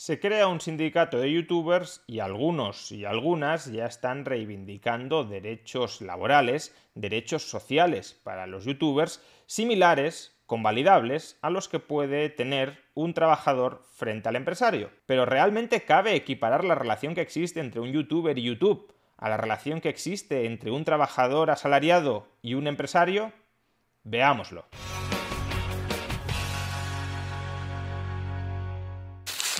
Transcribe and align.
Se 0.00 0.18
crea 0.18 0.46
un 0.46 0.62
sindicato 0.62 1.18
de 1.18 1.30
youtubers 1.30 2.02
y 2.06 2.20
algunos 2.20 2.90
y 2.90 3.04
algunas 3.04 3.66
ya 3.70 3.84
están 3.84 4.24
reivindicando 4.24 5.24
derechos 5.24 6.00
laborales, 6.00 6.74
derechos 6.94 7.42
sociales 7.42 8.18
para 8.24 8.46
los 8.46 8.64
youtubers 8.64 9.22
similares 9.44 10.40
convalidables 10.46 11.38
a 11.42 11.50
los 11.50 11.68
que 11.68 11.80
puede 11.80 12.30
tener 12.30 12.82
un 12.94 13.12
trabajador 13.12 13.82
frente 13.92 14.30
al 14.30 14.36
empresario. 14.36 14.88
Pero 15.04 15.26
¿realmente 15.26 15.82
cabe 15.82 16.14
equiparar 16.14 16.64
la 16.64 16.76
relación 16.76 17.14
que 17.14 17.20
existe 17.20 17.60
entre 17.60 17.82
un 17.82 17.92
youtuber 17.92 18.38
y 18.38 18.44
YouTube 18.44 18.94
a 19.18 19.28
la 19.28 19.36
relación 19.36 19.82
que 19.82 19.90
existe 19.90 20.46
entre 20.46 20.70
un 20.70 20.86
trabajador 20.86 21.50
asalariado 21.50 22.26
y 22.40 22.54
un 22.54 22.68
empresario? 22.68 23.34
Veámoslo. 24.04 24.64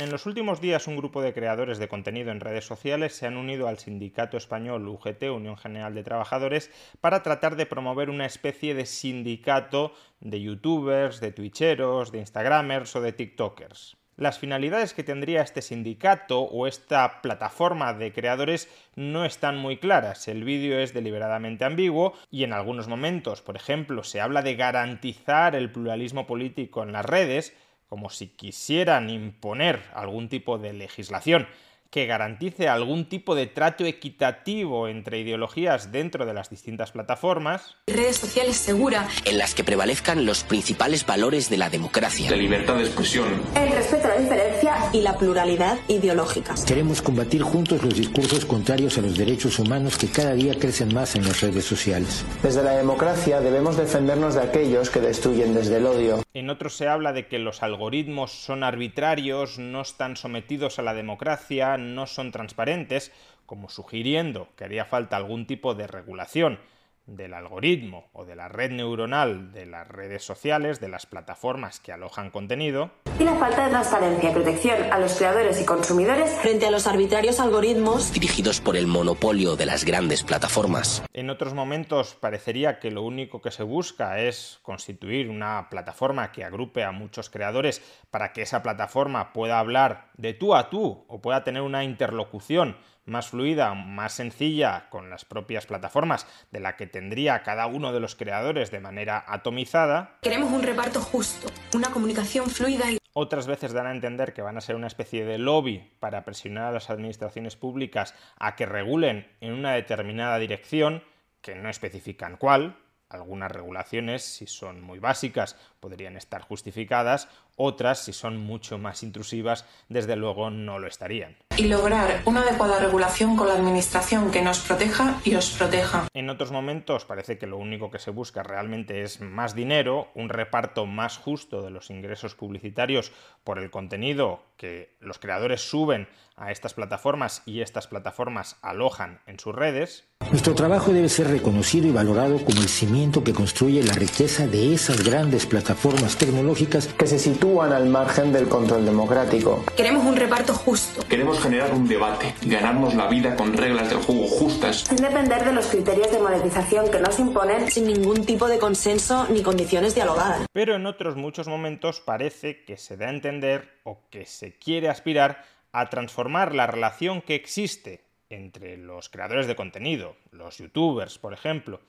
En 0.00 0.10
los 0.10 0.24
últimos 0.24 0.62
días 0.62 0.86
un 0.86 0.96
grupo 0.96 1.20
de 1.20 1.34
creadores 1.34 1.79
de 1.79 1.87
contenido 1.87 2.30
en 2.30 2.40
redes 2.40 2.65
sociales 2.65 3.15
se 3.15 3.26
han 3.26 3.37
unido 3.37 3.68
al 3.68 3.79
sindicato 3.79 4.38
español 4.38 4.88
UGT, 4.88 5.24
Unión 5.24 5.59
General 5.59 5.95
de 5.95 6.02
Trabajadores, 6.02 6.70
para 7.02 7.23
tratar 7.23 7.54
de 7.54 7.66
promover 7.66 8.09
una 8.09 8.24
especie 8.24 8.74
de 8.74 8.87
sindicato 8.87 9.92
de 10.20 10.40
youtubers, 10.40 11.20
de 11.20 11.32
twitcheros, 11.32 12.12
de 12.12 12.20
instagramers 12.20 12.96
o 12.96 13.02
de 13.02 13.12
tiktokers. 13.12 13.98
Las 14.16 14.38
finalidades 14.38 14.95
que 14.95 15.04
tendría 15.04 15.42
este 15.42 15.60
sindicato 15.60 16.40
o 16.40 16.66
esta 16.66 17.20
plataforma 17.20 17.92
de 17.92 18.14
creadores 18.14 18.70
no 18.96 19.26
están 19.26 19.59
muy 19.59 19.76
claras. 19.76 20.29
El 20.29 20.45
vídeo 20.45 20.79
es 20.79 20.95
deliberadamente 20.95 21.66
ambiguo 21.66 22.14
y 22.30 22.45
en 22.45 22.54
algunos 22.54 22.88
momentos, 22.88 23.42
por 23.42 23.57
ejemplo, 23.57 24.02
se 24.02 24.23
habla 24.23 24.40
de 24.40 24.57
garantizar 24.57 25.54
el 25.54 25.70
pluralismo 25.70 26.26
político 26.26 26.82
en 26.82 26.92
las 26.92 27.04
redes, 27.04 27.54
como 27.91 28.09
si 28.09 28.29
quisieran 28.29 29.10
imponer 29.10 29.83
algún 29.93 30.29
tipo 30.29 30.59
de 30.59 30.73
legislación 30.73 31.49
que 31.91 32.07
garantice 32.07 32.69
algún 32.69 33.09
tipo 33.09 33.35
de 33.35 33.46
trato 33.46 33.85
equitativo 33.85 34.87
entre 34.87 35.19
ideologías 35.19 35.91
dentro 35.91 36.24
de 36.24 36.32
las 36.32 36.49
distintas 36.49 36.93
plataformas. 36.93 37.77
Redes 37.88 38.16
sociales 38.16 38.57
seguras. 38.57 39.09
En 39.24 39.38
las 39.38 39.55
que 39.55 39.65
prevalezcan 39.65 40.24
los 40.24 40.45
principales 40.45 41.05
valores 41.05 41.51
de 41.51 41.57
la 41.57 41.69
democracia. 41.69 42.30
La 42.30 42.37
libertad 42.37 42.77
de 42.77 42.85
expresión. 42.85 43.43
El 43.57 43.73
respeto 43.73 44.07
a 44.07 44.10
la 44.10 44.21
diferencia 44.21 44.74
y 44.93 45.02
la 45.02 45.19
pluralidad 45.19 45.79
ideológica. 45.88 46.55
Queremos 46.65 47.02
combatir 47.02 47.43
juntos 47.43 47.82
los 47.82 47.95
discursos 47.95 48.45
contrarios 48.45 48.97
a 48.99 49.01
los 49.01 49.16
derechos 49.16 49.59
humanos 49.59 49.99
que 49.99 50.07
cada 50.07 50.35
día 50.35 50.54
crecen 50.59 50.95
más 50.95 51.16
en 51.16 51.27
las 51.27 51.41
redes 51.41 51.65
sociales. 51.65 52.25
Desde 52.43 52.63
la 52.63 52.73
democracia 52.73 53.41
debemos 53.41 53.77
defendernos 53.77 54.35
de 54.35 54.43
aquellos 54.43 54.91
que 54.91 55.01
destruyen 55.01 55.54
desde 55.54 55.79
el 55.79 55.87
odio. 55.87 56.23
En 56.35 56.51
otros 56.51 56.77
se 56.77 56.87
habla 56.87 57.13
de 57.13 57.27
que 57.27 57.41
los 57.41 57.65
algoritmos 57.65 58.30
son 58.30 58.63
arbitrarios, 58.63 59.59
no 59.59 59.80
están 59.80 60.16
sometidos 60.16 60.79
a 60.79 60.82
la 60.82 60.95
democracia, 60.95 61.77
no 61.80 62.06
son 62.06 62.30
transparentes, 62.30 63.12
como 63.46 63.68
sugiriendo 63.68 64.48
que 64.56 64.64
haría 64.64 64.84
falta 64.84 65.16
algún 65.16 65.47
tipo 65.47 65.74
de 65.74 65.86
regulación 65.86 66.60
del 67.06 67.34
algoritmo 67.34 68.09
o 68.12 68.25
de 68.25 68.37
la 68.37 68.49
red 68.49 68.71
neuronal 68.71 69.53
de 69.53 69.66
las 69.66 69.87
redes 69.88 70.25
sociales, 70.25 70.81
de 70.81 70.88
las 70.88 71.06
plataformas 71.06 71.81
que 71.81 71.93
alojan 71.93 72.31
contenido. 72.31 72.91
Y 73.19 73.25
la 73.25 73.34
falta 73.34 73.65
de 73.65 73.71
transparencia 73.71 74.31
y 74.31 74.33
protección 74.33 74.93
a 74.93 74.99
los 74.99 75.15
creadores 75.15 75.61
y 75.61 75.65
consumidores 75.65 76.31
frente 76.41 76.66
a 76.66 76.71
los 76.71 76.87
arbitrarios 76.87 77.41
algoritmos 77.41 78.12
dirigidos 78.12 78.61
por 78.61 78.77
el 78.77 78.87
monopolio 78.87 79.56
de 79.56 79.66
las 79.66 79.84
grandes 79.84 80.22
plataformas. 80.22 81.03
En 81.12 81.31
otros 81.31 81.55
momentos 81.55 82.15
parecería 82.15 82.78
que 82.78 82.91
lo 82.91 83.03
único 83.03 83.43
que 83.43 83.50
se 83.50 83.62
busca 83.62 84.21
es 84.21 84.59
constituir 84.62 85.28
una 85.28 85.69
plataforma 85.71 86.32
que 86.32 86.44
agrupe 86.44 86.84
a 86.84 86.93
muchos 86.93 87.31
creadores 87.31 87.82
para 88.11 88.32
que 88.32 88.43
esa 88.43 88.62
plataforma 88.62 89.32
pueda 89.32 89.59
hablar 89.59 90.11
de 90.17 90.34
tú 90.34 90.55
a 90.55 90.71
tú 90.71 91.05
o 91.09 91.21
pueda 91.21 91.44
tener 91.44 91.62
una 91.62 91.84
interlocución 91.84 92.77
más 93.10 93.28
fluida, 93.28 93.75
más 93.75 94.15
sencilla 94.15 94.87
con 94.88 95.10
las 95.10 95.26
propias 95.26 95.66
plataformas 95.66 96.26
de 96.50 96.60
la 96.60 96.76
que 96.76 96.87
tendría 96.87 97.43
cada 97.43 97.66
uno 97.66 97.93
de 97.93 98.00
los 98.00 98.15
creadores 98.15 98.71
de 98.71 98.81
manera 98.81 99.22
atomizada. 99.26 100.16
Queremos 100.22 100.50
un 100.53 100.62
reparto 100.62 101.00
justo, 101.00 101.49
una 101.75 101.91
comunicación 101.91 102.49
fluida 102.49 102.91
y 102.91 103.00
otras 103.12 103.49
veces 103.49 103.72
dan 103.72 103.88
a 103.88 103.93
entender 103.93 104.32
que 104.32 104.43
van 104.43 104.56
a 104.56 104.60
ser 104.60 104.76
una 104.76 104.87
especie 104.87 105.25
de 105.25 105.37
lobby 105.37 105.91
para 105.99 106.25
presionar 106.25 106.66
a 106.66 106.72
las 106.72 106.91
administraciones 106.91 107.56
públicas 107.56 108.15
a 108.38 108.54
que 108.54 108.66
regulen 108.66 109.28
en 109.41 109.53
una 109.53 109.72
determinada 109.72 110.38
dirección, 110.38 111.03
que 111.41 111.56
no 111.56 111.69
especifican 111.69 112.37
cuál, 112.37 112.76
algunas 113.09 113.50
regulaciones, 113.50 114.22
si 114.22 114.47
son 114.47 114.81
muy 114.81 115.00
básicas, 115.00 115.56
podrían 115.81 116.16
estar 116.16 116.43
justificadas, 116.43 117.28
otras, 117.60 118.04
si 118.04 118.12
son 118.12 118.38
mucho 118.38 118.78
más 118.78 119.03
intrusivas, 119.03 119.66
desde 119.88 120.16
luego 120.16 120.50
no 120.50 120.78
lo 120.78 120.88
estarían. 120.88 121.37
Y 121.56 121.65
lograr 121.65 122.22
una 122.25 122.41
adecuada 122.41 122.81
regulación 122.81 123.37
con 123.37 123.48
la 123.48 123.54
Administración 123.54 124.31
que 124.31 124.41
nos 124.41 124.60
proteja 124.60 125.21
y 125.25 125.34
os 125.34 125.50
proteja. 125.50 126.06
En 126.15 126.31
otros 126.31 126.53
momentos 126.53 127.04
parece 127.04 127.37
que 127.37 127.47
lo 127.47 127.59
único 127.59 127.91
que 127.91 127.99
se 127.99 128.10
busca 128.10 128.43
realmente 128.43 129.03
es 129.03 129.20
más 129.20 129.54
dinero, 129.54 130.09
un 130.15 130.31
reparto 130.31 130.87
más 130.87 131.19
justo 131.19 131.60
de 131.60 131.70
los 131.70 131.91
ingresos 131.91 132.34
publicitarios 132.34 133.12
por 133.44 133.59
el 133.59 133.70
contenido 133.70 134.43
que 134.56 134.97
los 135.00 135.19
creadores 135.19 135.60
suben 135.60 136.09
a 136.37 136.50
estas 136.50 136.72
plataformas 136.72 137.43
y 137.44 137.60
estas 137.60 137.87
plataformas 137.87 138.56
alojan 138.62 139.20
en 139.26 139.38
sus 139.38 139.54
redes. 139.54 140.04
Nuestro 140.31 140.54
trabajo 140.54 140.93
debe 140.93 141.09
ser 141.09 141.28
reconocido 141.28 141.88
y 141.88 141.91
valorado 141.91 142.43
como 142.44 142.60
el 142.60 142.69
cimiento 142.69 143.22
que 143.22 143.34
construye 143.34 143.82
la 143.82 143.94
riqueza 143.94 144.47
de 144.47 144.75
esas 144.75 145.03
grandes 145.04 145.44
plataformas 145.44 146.16
tecnológicas 146.16 146.87
que 146.88 147.06
se 147.06 147.19
sitúan 147.19 147.50
al 147.59 147.87
margen 147.87 148.33
del 148.33 148.49
control 148.49 148.87
democrático. 148.87 149.65
Queremos 149.77 150.05
un 150.05 150.15
reparto 150.15 150.55
justo. 150.55 151.03
Queremos 151.09 151.41
generar 151.41 151.75
un 151.75 151.88
debate, 151.88 152.33
ganarnos 152.43 152.94
la 152.94 153.09
vida 153.09 153.34
con 153.34 153.53
reglas 153.53 153.91
del 153.91 153.99
juego 153.99 154.28
justas. 154.28 154.84
Sin 154.88 154.99
depender 154.99 155.44
de 155.44 155.53
los 155.53 155.66
criterios 155.66 156.12
de 156.12 156.21
monetización 156.21 156.88
que 156.91 157.00
nos 157.00 157.19
imponen. 157.19 157.69
Sin 157.69 157.87
ningún 157.87 158.25
tipo 158.25 158.49
de 158.49 158.59
consenso 158.59 159.27
ni 159.28 159.43
condiciones 159.43 159.97
dialogadas. 159.97 160.47
Pero 160.53 160.77
en 160.77 160.87
otros 160.87 161.16
muchos 161.16 161.49
momentos 161.49 162.00
parece 162.00 162.65
que 162.65 162.77
se 162.77 162.97
da 162.97 163.09
a 163.09 163.11
entender 163.11 163.81
o 163.82 163.99
que 164.11 164.27
se 164.27 164.56
quiere 164.56 164.88
aspirar 164.88 165.44
a 165.72 165.91
transformar 165.91 166.55
la 166.55 166.69
relación 166.69 167.21
que 167.21 167.34
existe 167.34 168.05
entre 168.28 168.77
los 168.77 169.09
creadores 169.09 169.49
de 169.49 169.56
contenido, 169.56 170.15
los 170.31 170.59
youtubers, 170.59 171.19
por 171.19 171.32
ejemplo, 171.34 171.81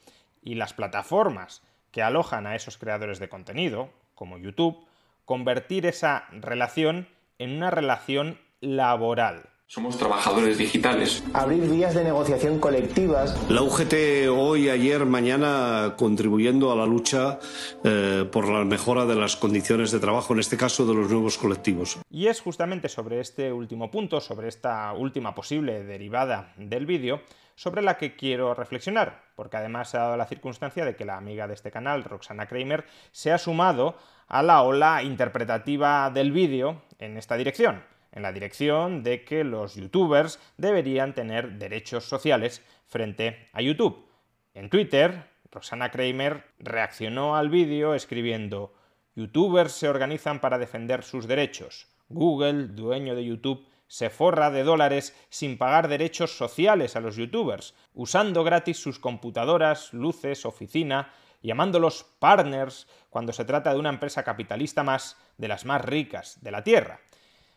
y 0.42 0.56
las 0.56 0.74
plataformas 0.74 1.62
que 1.92 2.02
alojan 2.02 2.48
a 2.48 2.56
esos 2.56 2.80
creadores 2.80 3.20
de 3.20 3.30
contenido, 3.30 3.90
como 4.16 4.40
YouTube, 4.40 4.88
convertir 5.32 5.86
esa 5.86 6.26
relación 6.34 7.08
en 7.40 7.56
una 7.56 7.72
relación 7.72 8.38
laboral. 8.60 9.44
Somos 9.66 9.98
trabajadores 9.98 10.58
digitales. 10.58 11.24
Abrir 11.34 11.70
vías 11.70 11.96
de 11.96 12.04
negociación 12.04 12.60
colectivas. 12.60 13.40
La 13.50 13.62
UGT 13.62 14.28
hoy, 14.30 14.68
ayer, 14.68 15.06
mañana 15.06 15.94
contribuyendo 15.98 16.74
a 16.74 16.76
la 16.76 16.86
lucha 16.86 17.40
eh, 17.86 18.28
por 18.30 18.50
la 18.50 18.66
mejora 18.66 19.06
de 19.06 19.16
las 19.16 19.38
condiciones 19.38 19.92
de 19.92 20.02
trabajo, 20.02 20.34
en 20.34 20.42
este 20.42 20.58
caso 20.58 20.86
de 20.86 20.96
los 20.96 21.10
nuevos 21.10 21.38
colectivos. 21.38 22.00
Y 22.10 22.28
es 22.28 22.42
justamente 22.42 22.90
sobre 22.90 23.22
este 23.22 23.54
último 23.54 23.90
punto, 23.90 24.20
sobre 24.20 24.50
esta 24.50 24.92
última 24.92 25.34
posible 25.34 25.86
derivada 25.86 26.52
del 26.58 26.86
vídeo, 26.86 27.22
sobre 27.62 27.84
la 27.84 27.96
que 27.96 28.16
quiero 28.16 28.56
reflexionar, 28.56 29.22
porque 29.36 29.58
además 29.58 29.92
se 29.92 29.98
ha 29.98 30.02
dado 30.02 30.18
la 30.18 30.26
circunstancia 30.26 30.84
de 30.84 30.96
que 30.96 31.06
la 31.06 31.18
amiga 31.18 31.48
de 31.48 31.54
este 31.54 31.70
canal, 31.70 32.04
Roxana 32.04 32.48
Kramer, 32.48 32.86
se 33.12 33.32
ha 33.32 33.38
sumado 33.38 33.98
a 34.28 34.42
la 34.42 34.64
ola 34.64 35.04
interpretativa 35.04 36.10
del 36.10 36.32
vídeo 36.32 36.82
en 36.98 37.18
esta 37.18 37.38
dirección 37.38 37.84
en 38.12 38.24
la 38.24 38.34
dirección 38.34 39.04
de 39.04 39.24
que 39.24 39.44
los 39.44 39.76
youtubers 39.76 40.40
deberían 40.58 41.14
tener 41.14 41.54
derechos 41.54 42.04
sociales 42.04 42.62
frente 42.88 43.48
a 43.54 43.62
YouTube. 43.62 44.10
En 44.54 44.70
Twitter, 44.70 45.30
Rosana 45.52 45.92
Kramer 45.92 46.44
reaccionó 46.60 47.36
al 47.36 47.50
vídeo 47.50 47.94
escribiendo 47.94 48.74
Youtubers 49.16 49.74
se 49.74 49.88
organizan 49.88 50.42
para 50.42 50.58
defender 50.58 51.04
sus 51.04 51.28
derechos. 51.28 51.88
Google, 52.10 52.68
dueño 52.68 53.16
de 53.16 53.24
YouTube, 53.24 53.66
se 53.92 54.10
forra 54.10 54.52
de 54.52 54.64
dólares 54.64 55.14
sin 55.28 55.58
pagar 55.58 55.90
derechos 55.90 56.38
sociales 56.38 56.96
a 56.96 57.02
los 57.02 57.18
youtubers, 57.18 57.76
usando 57.94 58.46
gratis 58.46 58.82
sus 58.82 59.00
computadoras, 59.00 59.92
luces, 59.92 60.46
oficina 60.46 61.12
llamándolos 61.42 62.06
partners 62.20 62.88
cuando 63.10 63.34
se 63.34 63.44
trata 63.44 63.74
de 63.74 63.80
una 63.80 63.90
empresa 63.90 64.24
capitalista 64.24 64.84
más 64.84 65.18
de 65.38 65.50
las 65.50 65.66
más 65.66 65.84
ricas 65.84 66.42
de 66.42 66.52
la 66.52 66.64
Tierra. 66.64 67.02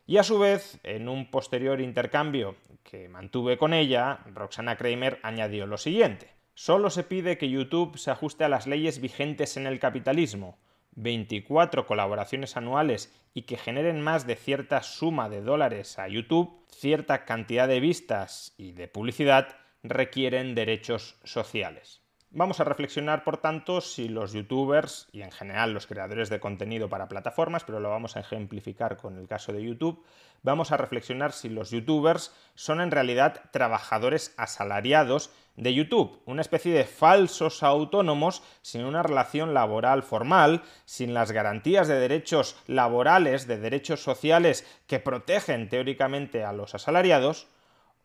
Y 0.07 0.17
a 0.17 0.25
su 0.25 0.41
vez, 0.41 0.81
en 0.83 1.09
un 1.09 1.31
posterior 1.31 1.81
intercambio 1.81 2.57
que 2.83 3.09
mantuve 3.09 3.57
con 3.57 3.73
ella, 3.73 4.19
Roxana 4.27 4.77
Kramer 4.77 5.21
añadió 5.23 5.69
lo 5.69 5.79
siguiente. 5.79 6.35
Solo 6.55 6.91
se 6.91 7.05
pide 7.05 7.39
que 7.39 7.49
YouTube 7.49 7.97
se 7.97 8.11
ajuste 8.11 8.43
a 8.43 8.49
las 8.49 8.67
leyes 8.67 9.01
vigentes 9.01 9.57
en 9.57 9.69
el 9.69 9.79
capitalismo, 9.79 10.59
24 10.97 11.87
colaboraciones 11.87 12.57
anuales 12.57 13.13
y 13.35 13.43
que 13.43 13.57
generen 13.57 14.01
más 14.01 14.27
de 14.27 14.37
cierta 14.37 14.83
suma 14.83 15.29
de 15.29 15.43
dólares 15.43 15.99
a 15.99 16.09
YouTube, 16.09 16.65
cierta 16.69 17.25
cantidad 17.25 17.69
de 17.69 17.81
vistas 17.81 18.55
y 18.57 18.73
de 18.73 18.89
publicidad 18.89 19.57
requieren 19.83 20.55
derechos 20.55 21.17
sociales. 21.25 22.05
Vamos 22.37 22.59
a 22.59 22.65
reflexionar, 22.65 23.23
por 23.23 23.37
tanto, 23.37 23.81
si 23.81 24.09
los 24.09 24.33
youtubers 24.33 25.07
y 25.13 25.23
en 25.23 25.31
general 25.31 25.73
los 25.73 25.87
creadores 25.87 26.31
de 26.31 26.41
contenido 26.41 26.89
para 26.89 27.07
plataformas, 27.07 27.63
pero 27.63 27.79
lo 27.79 27.91
vamos 27.91 28.17
a 28.17 28.21
ejemplificar 28.21 28.97
con 28.97 29.19
el 29.19 29.29
caso 29.29 29.53
de 29.53 29.63
YouTube, 29.63 30.03
vamos 30.43 30.73
a 30.73 30.77
reflexionar 30.77 31.31
si 31.31 31.49
los 31.49 31.71
youtubers 31.71 32.35
son 32.57 32.81
en 32.81 32.91
realidad 32.91 33.41
trabajadores 33.53 34.35
asalariados 34.37 35.31
de 35.57 35.73
YouTube, 35.73 36.21
una 36.27 36.41
especie 36.41 36.73
de 36.73 36.85
falsos 36.85 37.63
autónomos 37.63 38.43
sin 38.63 38.85
una 38.85 39.03
relación 39.03 39.55
laboral 39.55 40.03
formal, 40.03 40.63
sin 40.85 41.15
las 41.15 41.33
garantías 41.33 41.89
de 41.89 41.99
derechos 41.99 42.57
laborales, 42.67 43.47
de 43.47 43.59
derechos 43.59 44.03
sociales 44.03 44.67
que 44.87 45.01
protegen 45.01 45.69
teóricamente 45.69 46.45
a 46.45 46.53
los 46.53 46.75
asalariados, 46.75 47.47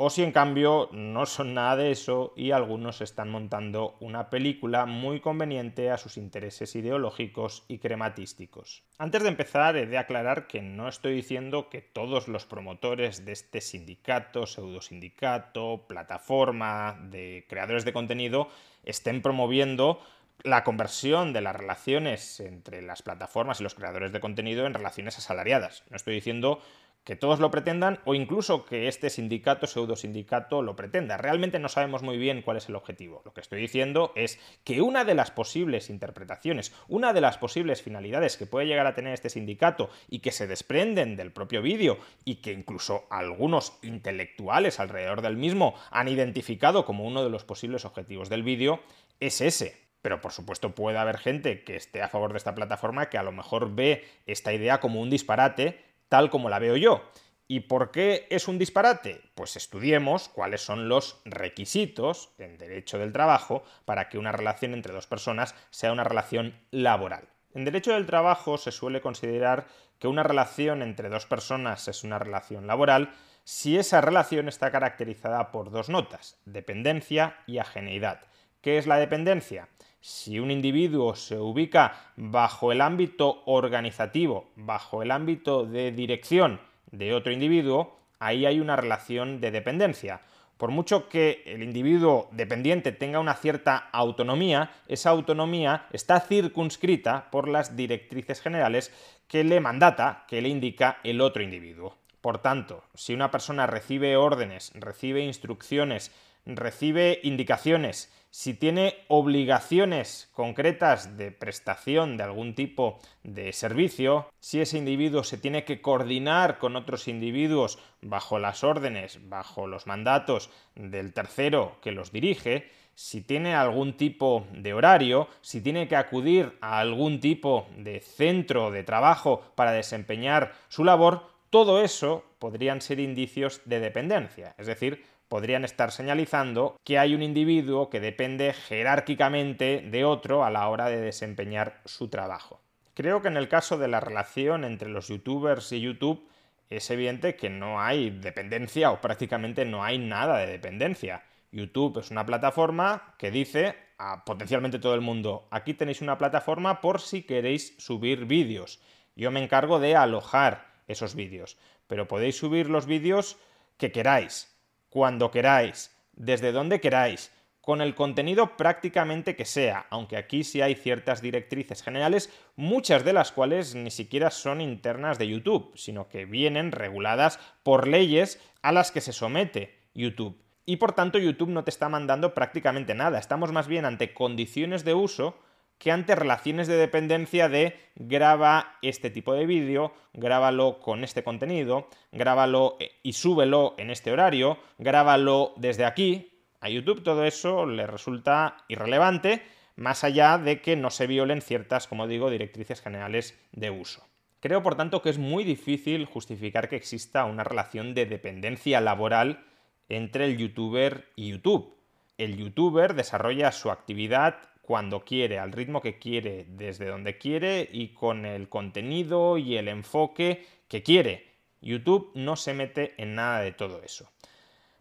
o 0.02 0.10
si 0.10 0.24
en 0.24 0.32
cambio 0.32 0.88
no 0.94 1.26
son 1.26 1.54
nada 1.54 1.76
de 1.76 1.92
eso 1.92 2.32
y 2.38 2.52
algunos 2.52 3.02
están 3.02 3.30
montando 3.30 3.98
una 4.00 4.30
película 4.30 4.86
muy 4.86 5.20
conveniente 5.20 5.92
a 5.92 5.98
sus 5.98 6.16
intereses 6.16 6.74
ideológicos 6.78 7.66
y 7.68 7.80
crematísticos. 7.80 8.82
Antes 8.98 9.24
de 9.24 9.28
empezar 9.28 9.76
he 9.76 9.88
de 9.88 9.98
aclarar 9.98 10.48
que 10.48 10.62
no 10.62 10.88
estoy 10.88 11.16
diciendo 11.16 11.70
que 11.70 11.82
todos 11.82 12.30
los 12.30 12.46
promotores 12.46 13.26
de 13.26 13.34
este 13.34 13.60
sindicato, 13.60 14.48
pseudosindicato, 14.48 15.86
plataforma 15.86 16.98
de 17.12 17.46
creadores 17.50 17.84
de 17.84 17.92
contenido 17.92 18.48
estén 18.86 19.22
promoviendo 19.22 20.00
la 20.44 20.64
conversión 20.64 21.34
de 21.34 21.42
las 21.42 21.58
relaciones 21.58 22.40
entre 22.40 22.82
las 22.82 23.02
plataformas 23.02 23.60
y 23.60 23.64
los 23.64 23.76
creadores 23.76 24.14
de 24.14 24.22
contenido 24.22 24.66
en 24.66 24.74
relaciones 24.74 25.18
asalariadas. 25.18 25.84
No 25.90 25.98
estoy 25.98 26.16
diciendo 26.16 26.62
que 27.04 27.16
todos 27.16 27.40
lo 27.40 27.50
pretendan 27.50 28.00
o 28.06 28.14
incluso 28.14 28.66
que 28.66 28.88
este 28.88 29.10
sindicato, 29.10 29.68
pseudo 29.68 29.96
sindicato, 29.96 30.62
lo 30.62 30.76
pretenda. 30.76 31.18
Realmente 31.18 31.60
no 31.60 31.70
sabemos 31.70 32.04
muy 32.04 32.18
bien 32.18 32.42
cuál 32.42 32.58
es 32.58 32.70
el 32.70 32.76
objetivo. 32.76 33.22
Lo 33.26 33.34
que 33.34 33.42
estoy 33.42 33.62
diciendo 33.62 34.12
es 34.16 34.40
que 34.64 34.82
una 34.82 35.06
de 35.06 35.16
las 35.16 35.32
posibles 35.32 35.90
interpretaciones, 35.90 36.74
una 36.88 37.14
de 37.14 37.22
las 37.22 37.38
posibles 37.38 37.82
finalidades 37.82 38.38
que 38.38 38.46
puede 38.46 38.68
llegar 38.68 38.86
a 38.86 38.94
tener 38.94 39.14
este 39.14 39.30
sindicato 39.30 39.90
y 40.08 40.20
que 40.20 40.32
se 40.32 40.48
desprenden 40.48 41.16
del 41.16 41.32
propio 41.32 41.62
vídeo 41.62 41.98
y 42.26 42.36
que 42.36 42.52
incluso 42.52 43.06
algunos 43.10 43.80
intelectuales 43.82 44.80
alrededor 44.80 45.22
del 45.22 45.38
mismo 45.38 45.76
han 45.92 46.08
identificado 46.08 46.86
como 46.86 47.06
uno 47.06 47.24
de 47.24 47.30
los 47.30 47.44
posibles 47.44 47.86
objetivos 47.86 48.30
del 48.30 48.44
vídeo, 48.44 48.82
es 49.20 49.42
ese. 49.42 49.90
Pero 50.02 50.22
por 50.22 50.32
supuesto 50.32 50.76
puede 50.76 50.98
haber 50.98 51.18
gente 51.18 51.64
que 51.64 51.76
esté 51.76 52.02
a 52.02 52.08
favor 52.08 52.32
de 52.32 52.38
esta 52.38 52.56
plataforma 52.56 53.10
que 53.10 53.18
a 53.18 53.24
lo 53.24 53.32
mejor 53.32 53.76
ve 53.76 54.06
esta 54.28 54.54
idea 54.54 54.80
como 54.80 55.02
un 55.02 55.10
disparate 55.10 55.89
tal 56.10 56.30
como 56.30 56.50
la 56.50 56.60
veo 56.60 56.76
yo. 56.76 57.10
¿Y 57.48 57.62
por 57.62 57.90
qué 57.90 58.28
es 58.30 58.48
un 58.48 58.60
disparate? 58.60 59.22
Pues 59.34 59.56
estudiemos 59.56 60.30
cuáles 60.30 60.62
son 60.62 60.88
los 60.88 61.22
requisitos 61.26 62.32
en 62.38 62.58
derecho 62.58 63.00
del 63.00 63.12
trabajo 63.12 63.64
para 63.86 64.08
que 64.08 64.20
una 64.20 64.32
relación 64.32 64.74
entre 64.74 64.94
dos 64.94 65.08
personas 65.08 65.56
sea 65.72 65.92
una 65.92 66.04
relación 66.04 66.54
laboral. 66.70 67.28
En 67.56 67.66
derecho 67.66 67.94
del 67.94 68.06
trabajo 68.06 68.60
se 68.60 68.72
suele 68.72 69.02
considerar 69.02 69.66
que 69.98 70.08
una 70.08 70.22
relación 70.22 70.84
entre 70.84 71.10
dos 71.10 71.26
personas 71.26 71.88
es 71.88 72.04
una 72.04 72.20
relación 72.20 72.68
laboral 72.68 73.14
si 73.44 73.80
esa 73.80 74.00
relación 74.00 74.48
está 74.48 74.70
caracterizada 74.70 75.52
por 75.52 75.72
dos 75.72 75.90
notas, 75.90 76.40
dependencia 76.46 77.38
y 77.48 77.58
ajeneidad. 77.58 78.22
¿Qué 78.62 78.78
es 78.78 78.86
la 78.86 78.98
dependencia? 78.98 79.70
Si 80.02 80.40
un 80.40 80.50
individuo 80.50 81.16
se 81.16 81.38
ubica 81.38 82.12
bajo 82.16 82.72
el 82.72 82.80
ámbito 82.80 83.44
organizativo, 83.46 84.50
bajo 84.56 85.04
el 85.04 85.12
ámbito 85.12 85.66
de 85.66 85.92
dirección 85.92 86.62
de 86.92 87.14
otro 87.14 87.34
individuo, 87.34 87.98
ahí 88.20 88.46
hay 88.46 88.62
una 88.62 88.78
relación 88.78 89.42
de 89.42 89.52
dependencia. 89.52 90.22
Por 90.56 90.72
mucho 90.72 91.10
que 91.10 91.44
el 91.46 91.64
individuo 91.64 92.30
dependiente 92.32 92.92
tenga 92.92 93.20
una 93.20 93.34
cierta 93.34 93.78
autonomía, 93.92 94.72
esa 94.88 95.10
autonomía 95.10 95.88
está 95.92 96.20
circunscrita 96.20 97.30
por 97.30 97.48
las 97.48 97.76
directrices 97.76 98.42
generales 98.42 98.94
que 99.28 99.44
le 99.44 99.60
mandata, 99.60 100.26
que 100.28 100.42
le 100.42 100.50
indica 100.50 101.00
el 101.04 101.22
otro 101.22 101.44
individuo. 101.44 101.98
Por 102.22 102.40
tanto, 102.40 102.84
si 102.94 103.14
una 103.14 103.32
persona 103.32 103.68
recibe 103.68 104.18
órdenes, 104.18 104.72
recibe 104.76 105.22
instrucciones, 105.22 106.12
recibe 106.46 107.20
indicaciones, 107.24 108.12
si 108.32 108.54
tiene 108.54 108.96
obligaciones 109.08 110.30
concretas 110.34 111.18
de 111.18 111.32
prestación 111.32 112.18
de 112.18 112.24
algún 112.24 112.54
tipo 112.54 113.00
de 113.24 113.52
servicio, 113.54 114.28
si 114.40 114.62
ese 114.62 114.78
individuo 114.78 115.24
se 115.24 115.38
tiene 115.38 115.64
que 115.66 115.82
coordinar 115.82 116.60
con 116.60 116.76
otros 116.76 117.08
individuos 117.08 117.80
bajo 118.02 118.38
las 118.38 118.64
órdenes, 118.64 119.20
bajo 119.30 119.68
los 119.68 119.88
mandatos 119.88 120.50
del 120.76 121.14
tercero 121.14 121.78
que 121.82 121.92
los 121.92 122.12
dirige, 122.12 122.70
si 122.94 123.22
tiene 123.22 123.56
algún 123.56 123.96
tipo 123.96 124.46
de 124.52 124.74
horario, 124.74 125.30
si 125.42 125.62
tiene 125.62 125.88
que 125.88 125.96
acudir 125.96 126.58
a 126.60 126.80
algún 126.80 127.22
tipo 127.22 127.68
de 127.78 128.02
centro 128.02 128.72
de 128.72 128.84
trabajo 128.84 129.42
para 129.56 129.72
desempeñar 129.72 130.54
su 130.68 130.84
labor, 130.84 131.24
todo 131.50 131.82
eso 131.82 132.26
podrían 132.40 132.82
ser 132.82 133.00
indicios 133.00 133.62
de 133.66 133.80
dependencia, 133.80 134.54
es 134.58 134.68
decir, 134.68 135.04
podrían 135.30 135.64
estar 135.64 135.92
señalizando 135.92 136.76
que 136.84 137.00
hay 137.00 137.16
un 137.16 137.22
individuo 137.22 137.90
que 137.90 138.00
depende 138.00 138.52
jerárquicamente 138.52 139.82
de 139.90 140.04
otro 140.04 140.44
a 140.44 140.50
la 140.50 140.68
hora 140.68 140.90
de 140.90 141.00
desempeñar 141.00 141.82
su 141.86 142.10
trabajo. 142.10 142.62
Creo 142.96 143.22
que 143.22 143.30
en 143.30 143.38
el 143.38 143.48
caso 143.48 143.78
de 143.78 143.88
la 143.88 144.02
relación 144.02 144.66
entre 144.66 144.90
los 144.90 145.08
youtubers 145.08 145.72
y 145.72 145.80
YouTube 145.80 146.28
es 146.70 146.90
evidente 146.90 147.36
que 147.36 147.50
no 147.50 147.80
hay 147.80 148.10
dependencia 148.10 148.92
o 148.92 149.00
prácticamente 149.00 149.64
no 149.66 149.84
hay 149.84 149.98
nada 150.00 150.38
de 150.40 150.48
dependencia. 150.48 151.24
YouTube 151.52 152.00
es 152.00 152.12
una 152.12 152.26
plataforma 152.26 153.16
que 153.18 153.32
dice 153.32 153.76
a 153.98 154.26
potencialmente 154.26 154.80
todo 154.80 154.96
el 154.96 155.02
mundo, 155.02 155.48
aquí 155.52 155.74
tenéis 155.74 156.02
una 156.02 156.18
plataforma 156.18 156.82
por 156.82 157.02
si 157.02 157.24
queréis 157.24 157.76
subir 157.78 158.26
vídeos. 158.26 158.80
Yo 159.16 159.30
me 159.30 159.44
encargo 159.44 159.80
de 159.80 159.96
alojar 159.96 160.68
esos 160.88 161.16
vídeos, 161.16 161.58
pero 161.88 162.08
podéis 162.08 162.38
subir 162.38 162.70
los 162.70 162.86
vídeos 162.86 163.38
que 163.78 163.92
queráis 163.92 164.59
cuando 164.90 165.32
queráis, 165.32 165.96
desde 166.14 166.52
donde 166.52 166.82
queráis, 166.82 167.32
con 167.62 167.82
el 167.82 167.94
contenido 167.94 168.58
prácticamente 168.58 169.36
que 169.36 169.46
sea, 169.46 169.86
aunque 169.90 170.18
aquí 170.18 170.44
sí 170.44 170.62
hay 170.62 170.76
ciertas 170.76 171.22
directrices 171.22 171.84
generales, 171.84 172.32
muchas 172.56 173.06
de 173.06 173.14
las 173.14 173.32
cuales 173.32 173.76
ni 173.76 173.92
siquiera 173.92 174.32
son 174.32 174.60
internas 174.60 175.20
de 175.20 175.28
YouTube, 175.28 175.72
sino 175.76 176.10
que 176.10 176.26
vienen 176.26 176.72
reguladas 176.72 177.40
por 177.62 177.88
leyes 177.88 178.42
a 178.64 178.72
las 178.72 178.92
que 178.92 179.02
se 179.02 179.14
somete 179.14 179.78
YouTube. 179.94 180.42
Y 180.66 180.78
por 180.78 180.94
tanto 180.94 181.20
YouTube 181.20 181.50
no 181.50 181.64
te 181.64 181.70
está 181.70 181.90
mandando 181.90 182.34
prácticamente 182.34 182.96
nada, 182.96 183.20
estamos 183.20 183.52
más 183.52 183.68
bien 183.68 183.86
ante 183.86 184.14
condiciones 184.14 184.84
de 184.84 184.94
uso 184.96 185.38
que 185.80 185.92
ante 185.92 186.14
relaciones 186.14 186.68
de 186.68 186.76
dependencia 186.76 187.50
de 187.50 187.80
graba 187.96 188.78
este 188.82 189.10
tipo 189.10 189.34
de 189.34 189.46
vídeo, 189.46 189.94
grábalo 190.14 190.80
con 190.82 191.04
este 191.04 191.24
contenido, 191.24 191.88
grábalo 192.12 192.76
eh, 192.80 192.92
y 193.02 193.14
súbelo 193.14 193.76
en 193.78 193.90
este 193.90 194.12
horario, 194.12 194.60
grábalo 194.78 195.54
desde 195.56 195.86
aquí. 195.86 196.44
A 196.60 196.70
YouTube 196.70 197.02
todo 197.02 197.24
eso 197.24 197.66
le 197.66 197.88
resulta 197.88 198.58
irrelevante, 198.68 199.42
más 199.78 200.04
allá 200.04 200.38
de 200.38 200.62
que 200.62 200.76
no 200.76 200.90
se 200.90 201.08
violen 201.08 201.42
ciertas, 201.42 201.88
como 201.88 202.08
digo, 202.08 202.30
directrices 202.30 202.82
generales 202.82 203.40
de 203.54 203.70
uso. 203.70 204.06
Creo, 204.42 204.62
por 204.62 204.76
tanto, 204.76 205.02
que 205.02 205.10
es 205.10 205.18
muy 205.18 205.46
difícil 205.46 206.06
justificar 206.06 206.68
que 206.68 206.76
exista 206.76 207.24
una 207.24 207.46
relación 207.46 207.94
de 207.94 208.06
dependencia 208.06 208.82
laboral 208.82 209.46
entre 209.88 210.26
el 210.26 210.38
youtuber 210.38 211.10
y 211.16 211.32
YouTube. 211.32 211.78
El 212.18 212.36
youtuber 212.36 212.96
desarrolla 212.96 213.54
su 213.54 213.72
actividad 213.72 214.50
cuando 214.70 215.04
quiere, 215.04 215.40
al 215.40 215.52
ritmo 215.52 215.82
que 215.82 215.98
quiere, 215.98 216.46
desde 216.48 216.86
donde 216.86 217.18
quiere 217.18 217.68
y 217.72 217.88
con 217.88 218.24
el 218.24 218.50
contenido 218.50 219.40
y 219.40 219.58
el 219.58 219.68
enfoque 219.68 220.46
que 220.68 220.84
quiere. 220.84 221.26
YouTube 221.60 222.12
no 222.14 222.36
se 222.36 222.54
mete 222.54 222.94
en 223.00 223.16
nada 223.16 223.40
de 223.40 223.52
todo 223.52 223.82
eso. 223.82 224.12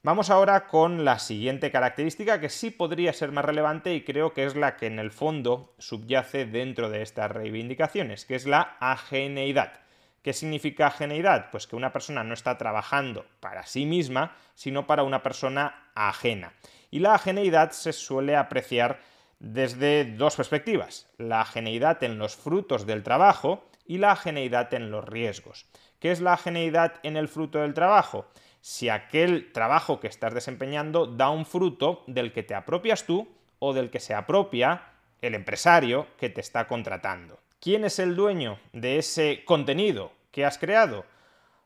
Vamos 0.02 0.28
ahora 0.28 0.66
con 0.66 1.06
la 1.06 1.18
siguiente 1.18 1.70
característica 1.70 2.38
que 2.38 2.50
sí 2.50 2.70
podría 2.70 3.14
ser 3.14 3.32
más 3.32 3.46
relevante 3.46 3.94
y 3.94 4.04
creo 4.04 4.34
que 4.34 4.44
es 4.44 4.56
la 4.56 4.76
que 4.76 4.88
en 4.88 4.98
el 4.98 5.10
fondo 5.10 5.72
subyace 5.78 6.44
dentro 6.44 6.90
de 6.90 7.00
estas 7.00 7.30
reivindicaciones, 7.30 8.26
que 8.26 8.34
es 8.34 8.46
la 8.46 8.76
ajeneidad. 8.80 9.72
¿Qué 10.20 10.34
significa 10.34 10.88
ajeneidad? 10.88 11.50
Pues 11.50 11.66
que 11.66 11.76
una 11.76 11.94
persona 11.94 12.24
no 12.24 12.34
está 12.34 12.58
trabajando 12.58 13.24
para 13.40 13.64
sí 13.64 13.86
misma, 13.86 14.36
sino 14.54 14.86
para 14.86 15.02
una 15.02 15.22
persona 15.22 15.88
ajena. 15.94 16.52
Y 16.90 16.98
la 16.98 17.14
ajeneidad 17.14 17.70
se 17.70 17.94
suele 17.94 18.36
apreciar 18.36 19.00
desde 19.38 20.04
dos 20.04 20.36
perspectivas, 20.36 21.08
la 21.16 21.44
geneidad 21.44 22.02
en 22.02 22.18
los 22.18 22.36
frutos 22.36 22.86
del 22.86 23.02
trabajo 23.02 23.64
y 23.86 23.98
la 23.98 24.16
geneidad 24.16 24.72
en 24.74 24.90
los 24.90 25.04
riesgos. 25.04 25.66
¿Qué 26.00 26.10
es 26.10 26.20
la 26.20 26.36
geneidad 26.36 26.94
en 27.02 27.16
el 27.16 27.28
fruto 27.28 27.60
del 27.60 27.74
trabajo? 27.74 28.26
Si 28.60 28.88
aquel 28.88 29.52
trabajo 29.52 30.00
que 30.00 30.08
estás 30.08 30.34
desempeñando 30.34 31.06
da 31.06 31.30
un 31.30 31.46
fruto 31.46 32.02
del 32.06 32.32
que 32.32 32.42
te 32.42 32.54
apropias 32.54 33.04
tú 33.04 33.28
o 33.58 33.72
del 33.72 33.90
que 33.90 34.00
se 34.00 34.14
apropia 34.14 34.92
el 35.22 35.34
empresario 35.34 36.06
que 36.18 36.28
te 36.28 36.40
está 36.40 36.68
contratando. 36.68 37.40
¿Quién 37.60 37.84
es 37.84 37.98
el 37.98 38.14
dueño 38.14 38.58
de 38.72 38.98
ese 38.98 39.42
contenido 39.44 40.12
que 40.30 40.44
has 40.44 40.58
creado? 40.58 41.04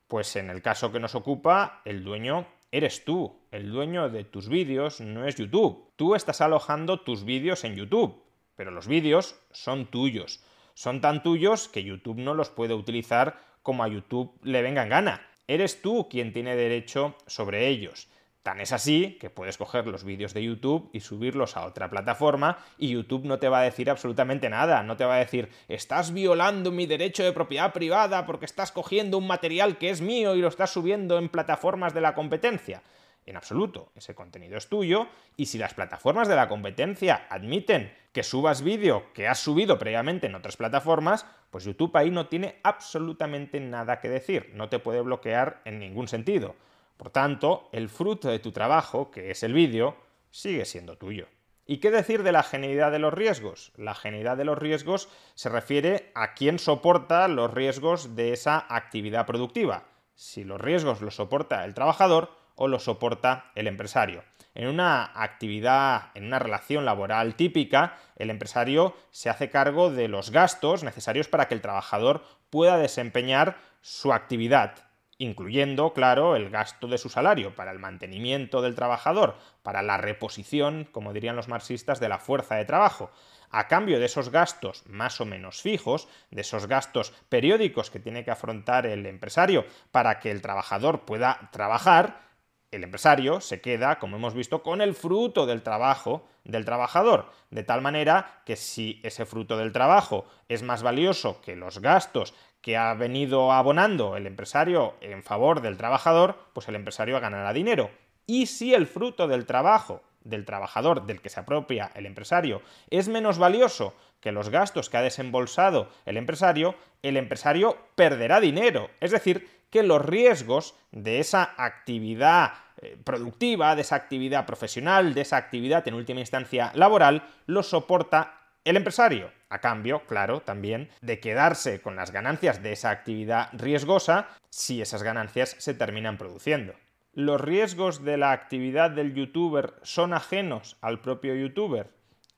Pues 0.08 0.36
en 0.36 0.48
el 0.48 0.62
caso 0.62 0.92
que 0.92 1.00
nos 1.00 1.14
ocupa, 1.14 1.82
el 1.84 2.04
dueño 2.04 2.46
eres 2.72 3.04
tú. 3.04 3.38
El 3.52 3.70
dueño 3.70 4.08
de 4.08 4.24
tus 4.24 4.48
vídeos 4.48 5.00
no 5.00 5.26
es 5.26 5.36
YouTube. 5.36 5.92
Tú 5.96 6.14
estás 6.16 6.40
alojando 6.40 7.00
tus 7.00 7.24
vídeos 7.24 7.62
en 7.64 7.76
YouTube, 7.76 8.20
pero 8.56 8.70
los 8.70 8.88
vídeos 8.88 9.36
son 9.52 9.86
tuyos. 9.86 10.42
Son 10.74 11.00
tan 11.02 11.22
tuyos 11.22 11.68
que 11.68 11.84
YouTube 11.84 12.18
no 12.18 12.34
los 12.34 12.48
puede 12.48 12.74
utilizar 12.74 13.38
como 13.62 13.84
a 13.84 13.88
YouTube 13.88 14.32
le 14.42 14.62
venga 14.62 14.82
en 14.82 14.88
gana. 14.88 15.26
Eres 15.46 15.82
tú 15.82 16.08
quien 16.08 16.32
tiene 16.32 16.56
derecho 16.56 17.14
sobre 17.26 17.68
ellos. 17.68 18.08
Tan 18.42 18.60
es 18.60 18.72
así 18.72 19.18
que 19.20 19.30
puedes 19.30 19.56
coger 19.56 19.86
los 19.86 20.02
vídeos 20.02 20.34
de 20.34 20.42
YouTube 20.42 20.90
y 20.92 20.98
subirlos 20.98 21.56
a 21.56 21.64
otra 21.64 21.88
plataforma 21.88 22.58
y 22.76 22.88
YouTube 22.88 23.24
no 23.24 23.38
te 23.38 23.48
va 23.48 23.60
a 23.60 23.64
decir 23.64 23.88
absolutamente 23.88 24.50
nada, 24.50 24.82
no 24.82 24.96
te 24.96 25.04
va 25.04 25.14
a 25.14 25.18
decir 25.18 25.48
estás 25.68 26.12
violando 26.12 26.72
mi 26.72 26.86
derecho 26.86 27.22
de 27.22 27.32
propiedad 27.32 27.72
privada 27.72 28.26
porque 28.26 28.46
estás 28.46 28.72
cogiendo 28.72 29.16
un 29.16 29.28
material 29.28 29.78
que 29.78 29.90
es 29.90 30.00
mío 30.00 30.34
y 30.34 30.40
lo 30.40 30.48
estás 30.48 30.70
subiendo 30.70 31.18
en 31.18 31.28
plataformas 31.28 31.94
de 31.94 32.00
la 32.00 32.14
competencia. 32.14 32.82
En 33.26 33.36
absoluto, 33.36 33.92
ese 33.94 34.16
contenido 34.16 34.58
es 34.58 34.68
tuyo 34.68 35.06
y 35.36 35.46
si 35.46 35.56
las 35.56 35.74
plataformas 35.74 36.26
de 36.26 36.34
la 36.34 36.48
competencia 36.48 37.26
admiten 37.30 37.92
que 38.12 38.24
subas 38.24 38.62
vídeo 38.62 39.12
que 39.14 39.28
has 39.28 39.38
subido 39.38 39.78
previamente 39.78 40.26
en 40.26 40.34
otras 40.34 40.56
plataformas, 40.56 41.26
pues 41.52 41.62
YouTube 41.62 41.96
ahí 41.96 42.10
no 42.10 42.26
tiene 42.26 42.56
absolutamente 42.64 43.60
nada 43.60 44.00
que 44.00 44.08
decir, 44.08 44.50
no 44.54 44.68
te 44.68 44.80
puede 44.80 45.00
bloquear 45.00 45.60
en 45.64 45.78
ningún 45.78 46.08
sentido. 46.08 46.56
Por 47.02 47.10
tanto, 47.10 47.68
el 47.72 47.88
fruto 47.88 48.28
de 48.28 48.38
tu 48.38 48.52
trabajo, 48.52 49.10
que 49.10 49.32
es 49.32 49.42
el 49.42 49.52
vídeo, 49.52 49.96
sigue 50.30 50.64
siendo 50.64 50.96
tuyo. 50.96 51.26
¿Y 51.66 51.78
qué 51.78 51.90
decir 51.90 52.22
de 52.22 52.30
la 52.30 52.44
geneidad 52.44 52.92
de 52.92 53.00
los 53.00 53.12
riesgos? 53.12 53.72
La 53.74 53.96
geneidad 53.96 54.36
de 54.36 54.44
los 54.44 54.56
riesgos 54.56 55.08
se 55.34 55.48
refiere 55.48 56.12
a 56.14 56.34
quién 56.34 56.60
soporta 56.60 57.26
los 57.26 57.52
riesgos 57.52 58.14
de 58.14 58.32
esa 58.32 58.64
actividad 58.68 59.26
productiva, 59.26 59.82
si 60.14 60.44
los 60.44 60.60
riesgos 60.60 61.00
los 61.00 61.16
soporta 61.16 61.64
el 61.64 61.74
trabajador 61.74 62.30
o 62.54 62.68
los 62.68 62.84
soporta 62.84 63.50
el 63.56 63.66
empresario. 63.66 64.22
En 64.54 64.68
una 64.68 65.10
actividad, 65.20 66.12
en 66.14 66.26
una 66.26 66.38
relación 66.38 66.84
laboral 66.84 67.34
típica, 67.34 67.98
el 68.14 68.30
empresario 68.30 68.94
se 69.10 69.28
hace 69.28 69.50
cargo 69.50 69.90
de 69.90 70.06
los 70.06 70.30
gastos 70.30 70.84
necesarios 70.84 71.26
para 71.26 71.48
que 71.48 71.54
el 71.54 71.62
trabajador 71.62 72.22
pueda 72.48 72.78
desempeñar 72.78 73.56
su 73.80 74.12
actividad 74.12 74.91
incluyendo, 75.22 75.92
claro, 75.92 76.34
el 76.34 76.50
gasto 76.50 76.88
de 76.88 76.98
su 76.98 77.08
salario 77.08 77.54
para 77.54 77.70
el 77.70 77.78
mantenimiento 77.78 78.60
del 78.60 78.74
trabajador, 78.74 79.36
para 79.62 79.80
la 79.80 79.96
reposición, 79.96 80.88
como 80.90 81.12
dirían 81.12 81.36
los 81.36 81.46
marxistas, 81.46 82.00
de 82.00 82.08
la 82.08 82.18
fuerza 82.18 82.56
de 82.56 82.64
trabajo. 82.64 83.12
A 83.48 83.68
cambio 83.68 84.00
de 84.00 84.06
esos 84.06 84.30
gastos 84.30 84.82
más 84.86 85.20
o 85.20 85.24
menos 85.24 85.62
fijos, 85.62 86.08
de 86.32 86.40
esos 86.40 86.66
gastos 86.66 87.12
periódicos 87.28 87.90
que 87.90 88.00
tiene 88.00 88.24
que 88.24 88.32
afrontar 88.32 88.84
el 88.84 89.06
empresario 89.06 89.64
para 89.92 90.18
que 90.18 90.32
el 90.32 90.42
trabajador 90.42 91.04
pueda 91.04 91.50
trabajar, 91.52 92.31
el 92.72 92.84
empresario 92.84 93.40
se 93.40 93.60
queda, 93.60 93.98
como 93.98 94.16
hemos 94.16 94.34
visto, 94.34 94.62
con 94.62 94.80
el 94.80 94.94
fruto 94.94 95.46
del 95.46 95.62
trabajo 95.62 96.26
del 96.44 96.64
trabajador, 96.64 97.30
de 97.50 97.62
tal 97.62 97.82
manera 97.82 98.42
que 98.44 98.56
si 98.56 99.00
ese 99.04 99.26
fruto 99.26 99.56
del 99.56 99.72
trabajo 99.72 100.24
es 100.48 100.62
más 100.62 100.82
valioso 100.82 101.40
que 101.42 101.54
los 101.54 101.80
gastos 101.80 102.34
que 102.60 102.76
ha 102.76 102.94
venido 102.94 103.52
abonando 103.52 104.16
el 104.16 104.26
empresario 104.26 104.94
en 105.00 105.22
favor 105.22 105.60
del 105.60 105.76
trabajador, 105.76 106.36
pues 106.52 106.66
el 106.68 106.74
empresario 106.74 107.20
ganará 107.20 107.52
dinero. 107.52 107.90
Y 108.26 108.46
si 108.46 108.72
el 108.74 108.86
fruto 108.86 109.28
del 109.28 109.46
trabajo 109.46 110.02
del 110.24 110.44
trabajador 110.44 111.06
del 111.06 111.20
que 111.20 111.28
se 111.28 111.40
apropia 111.40 111.90
el 111.94 112.06
empresario 112.06 112.62
es 112.90 113.08
menos 113.08 113.38
valioso 113.38 113.94
que 114.20 114.30
los 114.30 114.50
gastos 114.50 114.88
que 114.88 114.96
ha 114.96 115.02
desembolsado 115.02 115.88
el 116.06 116.16
empresario, 116.16 116.76
el 117.02 117.16
empresario 117.16 117.76
perderá 117.96 118.40
dinero. 118.40 118.88
Es 119.00 119.10
decir, 119.10 119.48
que 119.72 119.82
los 119.82 120.04
riesgos 120.04 120.76
de 120.92 121.18
esa 121.18 121.54
actividad 121.56 122.52
eh, 122.76 122.98
productiva, 123.02 123.74
de 123.74 123.80
esa 123.80 123.96
actividad 123.96 124.44
profesional, 124.44 125.14
de 125.14 125.22
esa 125.22 125.38
actividad 125.38 125.88
en 125.88 125.94
última 125.94 126.20
instancia 126.20 126.70
laboral, 126.74 127.26
los 127.46 127.68
soporta 127.68 128.38
el 128.64 128.76
empresario, 128.76 129.32
a 129.48 129.60
cambio, 129.60 130.02
claro, 130.06 130.42
también 130.42 130.90
de 131.00 131.20
quedarse 131.20 131.80
con 131.80 131.96
las 131.96 132.12
ganancias 132.12 132.62
de 132.62 132.72
esa 132.72 132.90
actividad 132.90 133.48
riesgosa 133.54 134.28
si 134.50 134.82
esas 134.82 135.02
ganancias 135.02 135.56
se 135.58 135.72
terminan 135.72 136.18
produciendo. 136.18 136.74
¿Los 137.14 137.40
riesgos 137.40 138.04
de 138.04 138.18
la 138.18 138.32
actividad 138.32 138.90
del 138.90 139.14
youtuber 139.14 139.74
son 139.82 140.12
ajenos 140.12 140.76
al 140.82 141.00
propio 141.00 141.34
youtuber? 141.34 141.90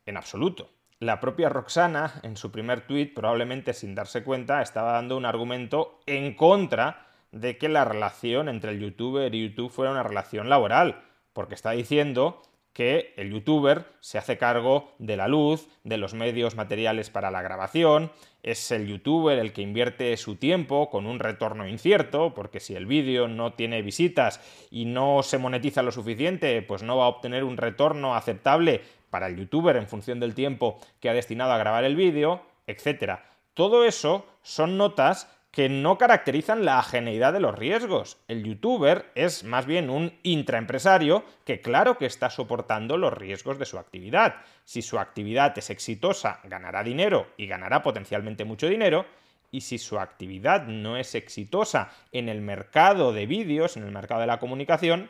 En 0.06 0.16
absoluto. 0.16 0.70
La 1.00 1.18
propia 1.18 1.48
Roxana, 1.48 2.20
en 2.22 2.36
su 2.36 2.52
primer 2.52 2.86
tuit, 2.86 3.12
probablemente 3.12 3.72
sin 3.72 3.96
darse 3.96 4.22
cuenta, 4.22 4.62
estaba 4.62 4.92
dando 4.92 5.16
un 5.16 5.26
argumento 5.26 6.00
en 6.06 6.34
contra 6.34 7.04
de 7.34 7.58
que 7.58 7.68
la 7.68 7.84
relación 7.84 8.48
entre 8.48 8.70
el 8.70 8.80
youtuber 8.80 9.34
y 9.34 9.48
YouTube 9.48 9.70
fuera 9.70 9.90
una 9.90 10.02
relación 10.02 10.48
laboral, 10.48 11.02
porque 11.32 11.54
está 11.54 11.72
diciendo 11.72 12.42
que 12.72 13.14
el 13.16 13.32
youtuber 13.32 13.86
se 14.00 14.18
hace 14.18 14.36
cargo 14.36 14.92
de 14.98 15.16
la 15.16 15.28
luz, 15.28 15.68
de 15.84 15.96
los 15.96 16.14
medios 16.14 16.56
materiales 16.56 17.10
para 17.10 17.30
la 17.30 17.42
grabación, 17.42 18.10
es 18.42 18.70
el 18.72 18.86
youtuber 18.86 19.38
el 19.38 19.52
que 19.52 19.62
invierte 19.62 20.16
su 20.16 20.36
tiempo 20.36 20.90
con 20.90 21.06
un 21.06 21.18
retorno 21.18 21.68
incierto, 21.68 22.34
porque 22.34 22.60
si 22.60 22.74
el 22.74 22.86
vídeo 22.86 23.28
no 23.28 23.52
tiene 23.52 23.82
visitas 23.82 24.40
y 24.70 24.84
no 24.84 25.22
se 25.22 25.38
monetiza 25.38 25.82
lo 25.82 25.92
suficiente, 25.92 26.62
pues 26.62 26.82
no 26.82 26.96
va 26.96 27.04
a 27.04 27.08
obtener 27.08 27.44
un 27.44 27.56
retorno 27.56 28.14
aceptable 28.16 28.82
para 29.10 29.28
el 29.28 29.36
youtuber 29.36 29.76
en 29.76 29.86
función 29.86 30.18
del 30.18 30.34
tiempo 30.34 30.80
que 31.00 31.08
ha 31.08 31.14
destinado 31.14 31.52
a 31.52 31.58
grabar 31.58 31.84
el 31.84 31.94
vídeo, 31.94 32.42
etc. 32.66 33.20
Todo 33.54 33.84
eso 33.84 34.26
son 34.42 34.76
notas 34.76 35.33
que 35.54 35.68
no 35.68 35.98
caracterizan 35.98 36.64
la 36.64 36.80
ajeneidad 36.80 37.32
de 37.32 37.38
los 37.38 37.56
riesgos. 37.56 38.18
El 38.26 38.42
youtuber 38.42 39.12
es 39.14 39.44
más 39.44 39.66
bien 39.66 39.88
un 39.88 40.12
intraempresario 40.24 41.24
que 41.44 41.60
claro 41.60 41.96
que 41.96 42.06
está 42.06 42.28
soportando 42.28 42.98
los 42.98 43.12
riesgos 43.12 43.60
de 43.60 43.64
su 43.64 43.78
actividad. 43.78 44.34
Si 44.64 44.82
su 44.82 44.98
actividad 44.98 45.56
es 45.56 45.70
exitosa, 45.70 46.40
ganará 46.42 46.82
dinero 46.82 47.28
y 47.36 47.46
ganará 47.46 47.84
potencialmente 47.84 48.44
mucho 48.44 48.66
dinero. 48.66 49.06
Y 49.52 49.60
si 49.60 49.78
su 49.78 50.00
actividad 50.00 50.66
no 50.66 50.96
es 50.96 51.14
exitosa 51.14 51.92
en 52.10 52.28
el 52.28 52.40
mercado 52.40 53.12
de 53.12 53.26
vídeos, 53.26 53.76
en 53.76 53.84
el 53.84 53.92
mercado 53.92 54.22
de 54.22 54.26
la 54.26 54.40
comunicación, 54.40 55.08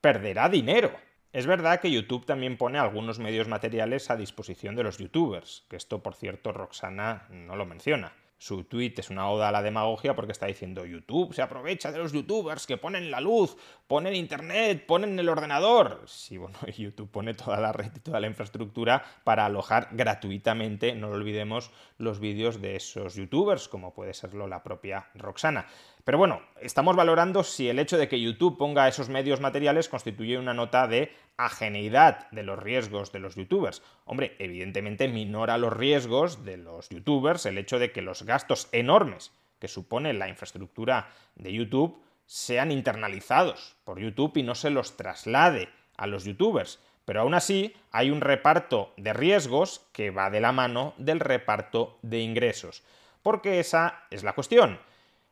perderá 0.00 0.48
dinero. 0.48 0.92
Es 1.32 1.46
verdad 1.46 1.80
que 1.80 1.90
YouTube 1.90 2.26
también 2.26 2.56
pone 2.56 2.78
algunos 2.78 3.18
medios 3.18 3.48
materiales 3.48 4.08
a 4.08 4.16
disposición 4.16 4.76
de 4.76 4.84
los 4.84 4.98
youtubers, 4.98 5.64
que 5.68 5.74
esto 5.74 6.00
por 6.00 6.14
cierto 6.14 6.52
Roxana 6.52 7.26
no 7.30 7.56
lo 7.56 7.66
menciona. 7.66 8.12
Su 8.40 8.64
tweet 8.64 8.94
es 8.96 9.10
una 9.10 9.28
oda 9.28 9.50
a 9.50 9.52
la 9.52 9.60
demagogia 9.60 10.16
porque 10.16 10.32
está 10.32 10.46
diciendo 10.46 10.86
YouTube 10.86 11.34
se 11.34 11.42
aprovecha 11.42 11.92
de 11.92 11.98
los 11.98 12.14
youtubers 12.14 12.66
que 12.66 12.78
ponen 12.78 13.10
la 13.10 13.20
luz, 13.20 13.54
ponen 13.86 14.14
internet, 14.14 14.86
ponen 14.86 15.18
el 15.18 15.28
ordenador. 15.28 16.04
Sí, 16.06 16.38
bueno, 16.38 16.56
YouTube 16.78 17.10
pone 17.10 17.34
toda 17.34 17.60
la 17.60 17.70
red 17.74 17.92
y 17.94 18.00
toda 18.00 18.18
la 18.18 18.28
infraestructura 18.28 19.04
para 19.24 19.44
alojar 19.44 19.88
gratuitamente, 19.92 20.94
no 20.94 21.08
lo 21.08 21.16
olvidemos, 21.16 21.70
los 21.98 22.18
vídeos 22.18 22.62
de 22.62 22.76
esos 22.76 23.14
youtubers, 23.14 23.68
como 23.68 23.92
puede 23.92 24.14
serlo 24.14 24.48
la 24.48 24.62
propia 24.62 25.10
Roxana. 25.16 25.66
Pero 26.10 26.18
bueno, 26.18 26.42
estamos 26.60 26.96
valorando 26.96 27.44
si 27.44 27.68
el 27.68 27.78
hecho 27.78 27.96
de 27.96 28.08
que 28.08 28.20
YouTube 28.20 28.58
ponga 28.58 28.88
esos 28.88 29.08
medios 29.08 29.40
materiales 29.40 29.88
constituye 29.88 30.38
una 30.38 30.52
nota 30.52 30.88
de 30.88 31.14
ajeneidad 31.36 32.28
de 32.32 32.42
los 32.42 32.58
riesgos 32.58 33.12
de 33.12 33.20
los 33.20 33.36
youtubers. 33.36 33.80
Hombre, 34.06 34.34
evidentemente 34.40 35.06
minora 35.06 35.56
los 35.56 35.72
riesgos 35.72 36.44
de 36.44 36.56
los 36.56 36.88
youtubers 36.88 37.46
el 37.46 37.58
hecho 37.58 37.78
de 37.78 37.92
que 37.92 38.02
los 38.02 38.24
gastos 38.24 38.68
enormes 38.72 39.30
que 39.60 39.68
supone 39.68 40.12
la 40.12 40.28
infraestructura 40.28 41.10
de 41.36 41.52
YouTube 41.52 42.02
sean 42.26 42.72
internalizados 42.72 43.76
por 43.84 44.00
YouTube 44.00 44.36
y 44.36 44.42
no 44.42 44.56
se 44.56 44.70
los 44.70 44.96
traslade 44.96 45.68
a 45.96 46.08
los 46.08 46.24
youtubers. 46.24 46.80
Pero 47.04 47.20
aún 47.20 47.34
así 47.34 47.72
hay 47.92 48.10
un 48.10 48.20
reparto 48.20 48.94
de 48.96 49.12
riesgos 49.12 49.86
que 49.92 50.10
va 50.10 50.28
de 50.28 50.40
la 50.40 50.50
mano 50.50 50.92
del 50.98 51.20
reparto 51.20 52.00
de 52.02 52.18
ingresos. 52.18 52.82
Porque 53.22 53.60
esa 53.60 54.06
es 54.10 54.24
la 54.24 54.32
cuestión 54.32 54.80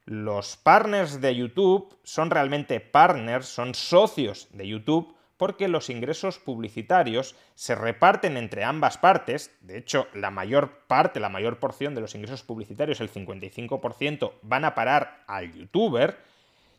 los 0.08 0.56
partners 0.56 1.20
de 1.20 1.36
YouTube 1.36 1.94
son 2.02 2.30
realmente 2.30 2.80
partners, 2.80 3.46
son 3.46 3.74
socios 3.74 4.48
de 4.52 4.66
YouTube, 4.66 5.14
porque 5.36 5.68
los 5.68 5.90
ingresos 5.90 6.38
publicitarios 6.38 7.36
se 7.54 7.74
reparten 7.74 8.38
entre 8.38 8.64
ambas 8.64 8.96
partes. 8.96 9.54
De 9.60 9.76
hecho, 9.76 10.08
la 10.14 10.30
mayor 10.30 10.86
parte, 10.86 11.20
la 11.20 11.28
mayor 11.28 11.58
porción 11.58 11.94
de 11.94 12.00
los 12.00 12.14
ingresos 12.14 12.42
publicitarios, 12.42 13.02
el 13.02 13.12
55%, 13.12 14.32
van 14.40 14.64
a 14.64 14.74
parar 14.74 15.24
al 15.26 15.52
youtuber 15.52 16.18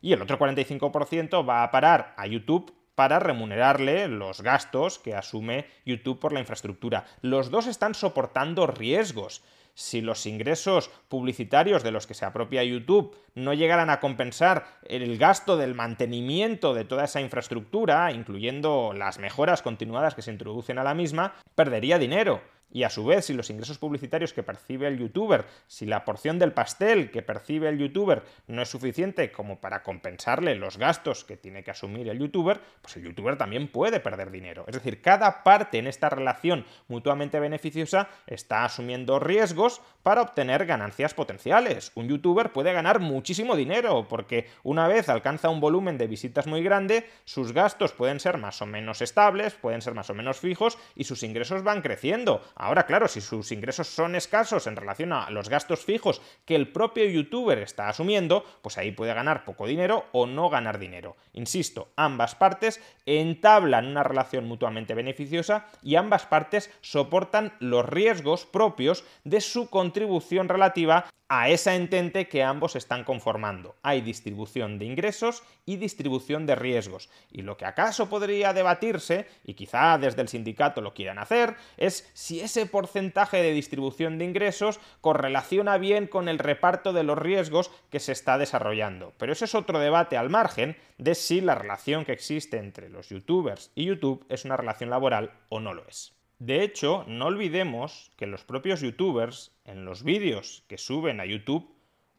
y 0.02 0.14
el 0.14 0.24
otro 0.24 0.40
45% 0.40 1.48
va 1.48 1.62
a 1.62 1.70
parar 1.70 2.16
a 2.18 2.26
YouTube 2.26 2.74
para 2.96 3.20
remunerarle 3.20 4.08
los 4.08 4.42
gastos 4.42 4.98
que 4.98 5.14
asume 5.14 5.68
YouTube 5.86 6.20
por 6.20 6.34
la 6.34 6.40
infraestructura. 6.40 7.06
Los 7.22 7.52
dos 7.52 7.68
están 7.68 7.94
soportando 7.94 8.66
riesgos 8.66 9.44
si 9.80 10.02
los 10.02 10.26
ingresos 10.26 10.92
publicitarios 11.08 11.84
de 11.84 11.92
los 11.92 12.06
que 12.06 12.14
se 12.14 12.26
apropia 12.26 12.66
YouTube 12.66 13.16
no 13.34 13.54
llegaran 13.54 13.90
a 13.90 14.02
compensar 14.02 14.66
el 14.84 15.18
gasto 15.18 15.56
del 15.56 15.74
mantenimiento 15.74 16.74
de 16.74 16.84
toda 16.84 17.06
esa 17.06 17.22
infraestructura, 17.22 18.12
incluyendo 18.12 18.92
las 18.94 19.20
mejoras 19.20 19.62
continuadas 19.62 20.16
que 20.16 20.22
se 20.22 20.32
introducen 20.32 20.80
a 20.80 20.84
la 20.84 20.96
misma, 20.96 21.34
perdería 21.56 21.98
dinero. 21.98 22.42
Y 22.72 22.84
a 22.84 22.90
su 22.90 23.06
vez, 23.06 23.26
si 23.26 23.34
los 23.34 23.50
ingresos 23.50 23.78
publicitarios 23.78 24.34
que 24.34 24.44
percibe 24.44 24.88
el 24.88 25.00
youtuber, 25.00 25.46
si 25.68 25.86
la 25.86 26.06
porción 26.06 26.38
del 26.38 26.54
pastel 26.54 27.12
que 27.12 27.22
percibe 27.22 27.70
el 27.70 27.80
youtuber 27.80 28.24
no 28.48 28.62
es 28.62 28.70
suficiente 28.70 29.32
como 29.32 29.60
para 29.60 29.82
compensarle 29.82 30.56
los 30.56 30.78
gastos 30.78 31.24
que 31.24 31.38
tiene 31.38 31.64
que 31.64 31.72
asumir 31.72 32.08
el 32.10 32.20
youtuber, 32.20 32.62
pues 32.82 32.96
el 32.98 33.04
youtuber 33.04 33.38
también 33.38 33.68
puede 33.70 34.00
perder 34.00 34.30
dinero. 34.30 34.66
Es 34.68 34.76
decir, 34.76 35.02
cada 35.02 35.44
parte 35.44 35.80
en 35.80 35.88
esta 35.88 36.10
relación 36.10 36.66
mutuamente 36.88 37.40
beneficiosa 37.40 38.10
está 38.28 38.66
asumiendo 38.66 39.20
riesgos 39.20 39.82
para 40.04 40.22
obtener 40.22 40.66
ganancias 40.66 41.14
potenciales. 41.14 41.92
Un 41.96 42.08
youtuber 42.08 42.52
puede 42.52 42.74
ganar 42.74 43.00
muchísimo 43.00 43.56
dinero 43.56 44.08
porque 44.08 44.48
una 44.64 44.88
vez 44.88 45.10
alcanza 45.10 45.50
un 45.50 45.60
volumen 45.60 45.98
de 45.98 46.08
visitas 46.08 46.48
muy 46.48 46.64
grande, 46.64 47.10
sus 47.26 47.52
gastos 47.52 47.94
pueden 47.94 48.20
ser 48.20 48.38
más 48.38 48.62
o 48.62 48.66
menos 48.66 49.02
estables, 49.02 49.56
pueden 49.56 49.82
ser 49.82 49.94
más 49.94 50.10
o 50.10 50.14
menos 50.14 50.40
fijos 50.40 50.78
y 50.96 51.06
sus 51.06 51.24
ingresos 51.24 51.64
van 51.64 51.82
creciendo 51.82 52.42
Ahora, 52.62 52.86
claro, 52.86 53.08
si 53.08 53.22
sus 53.22 53.54
ingresos 53.54 53.88
son 53.88 54.16
escasos 54.16 54.68
en 54.68 54.76
relación 54.76 55.14
a 55.14 55.30
los 55.30 55.48
gastos 55.48 55.86
fijos 55.86 56.22
que 56.44 56.58
el 56.58 56.74
propio 56.74 57.06
youtuber 57.06 57.58
está 57.58 57.88
asumiendo, 57.88 58.44
pues 58.62 58.78
ahí 58.78 58.92
puede 58.92 59.14
ganar 59.14 59.46
poco 59.46 59.66
dinero 59.66 60.08
o 60.12 60.28
no 60.28 60.50
ganar 60.50 60.78
dinero. 60.78 61.16
Insisto, 61.32 61.94
ambas 61.96 62.36
partes 62.36 62.82
entablan 63.06 63.88
una 63.88 64.04
relación 64.04 64.46
mutuamente 64.46 64.94
beneficiosa 64.94 65.68
y 65.82 65.96
ambas 65.96 66.26
partes 66.26 66.70
soportan 66.82 67.54
los 67.62 67.86
riesgos 67.86 68.46
propios 68.46 69.06
de 69.24 69.40
su 69.40 69.70
contribución 69.70 70.50
relativa 70.50 71.06
a 71.30 71.50
esa 71.50 71.76
entente 71.76 72.28
que 72.28 72.44
ambos 72.44 72.76
están 72.76 73.04
conformando. 73.04 73.76
Hay 73.84 74.02
distribución 74.02 74.80
de 74.80 74.86
ingresos 74.86 75.44
y 75.64 75.78
distribución 75.78 76.48
de 76.48 76.56
riesgos. 76.56 77.08
Y 77.32 77.44
lo 77.44 77.56
que 77.56 77.66
acaso 77.66 78.10
podría 78.10 78.52
debatirse, 78.52 79.28
y 79.46 79.54
quizá 79.54 80.00
desde 80.00 80.24
el 80.24 80.28
sindicato 80.28 80.82
lo 80.82 80.96
quieran 80.96 81.20
hacer, 81.20 81.56
es 81.78 82.10
si 82.14 82.42
ese 82.42 82.66
porcentaje 82.66 83.44
de 83.44 83.54
distribución 83.54 84.18
de 84.18 84.26
ingresos 84.26 84.80
correlaciona 85.02 85.78
bien 85.78 86.08
con 86.08 86.30
el 86.30 86.40
reparto 86.40 86.94
de 86.94 87.04
los 87.04 87.18
riesgos 87.18 87.70
que 87.92 88.00
se 88.00 88.12
está 88.12 88.40
desarrollando. 88.40 89.14
Pero 89.20 89.32
ese 89.32 89.46
es 89.46 89.54
otro 89.54 89.78
debate 89.78 90.18
al 90.18 90.32
margen 90.32 90.76
de 90.98 91.14
si 91.14 91.42
la 91.42 91.54
relación 91.54 92.06
que 92.06 92.12
existe 92.14 92.58
entre 92.58 92.90
los 92.90 93.10
youtubers 93.10 93.72
y 93.76 93.86
YouTube 93.86 94.26
es 94.30 94.46
una 94.46 94.58
relación 94.58 94.90
laboral 94.90 95.32
o 95.50 95.60
no 95.60 95.76
lo 95.76 95.88
es. 95.88 96.19
De 96.40 96.64
hecho, 96.64 97.04
no 97.06 97.26
olvidemos 97.26 98.12
que 98.16 98.26
los 98.26 98.46
propios 98.46 98.80
youtubers, 98.80 99.52
en 99.66 99.84
los 99.84 100.04
vídeos 100.04 100.64
que 100.70 100.78
suben 100.78 101.20
a 101.20 101.26
YouTube, 101.26 101.70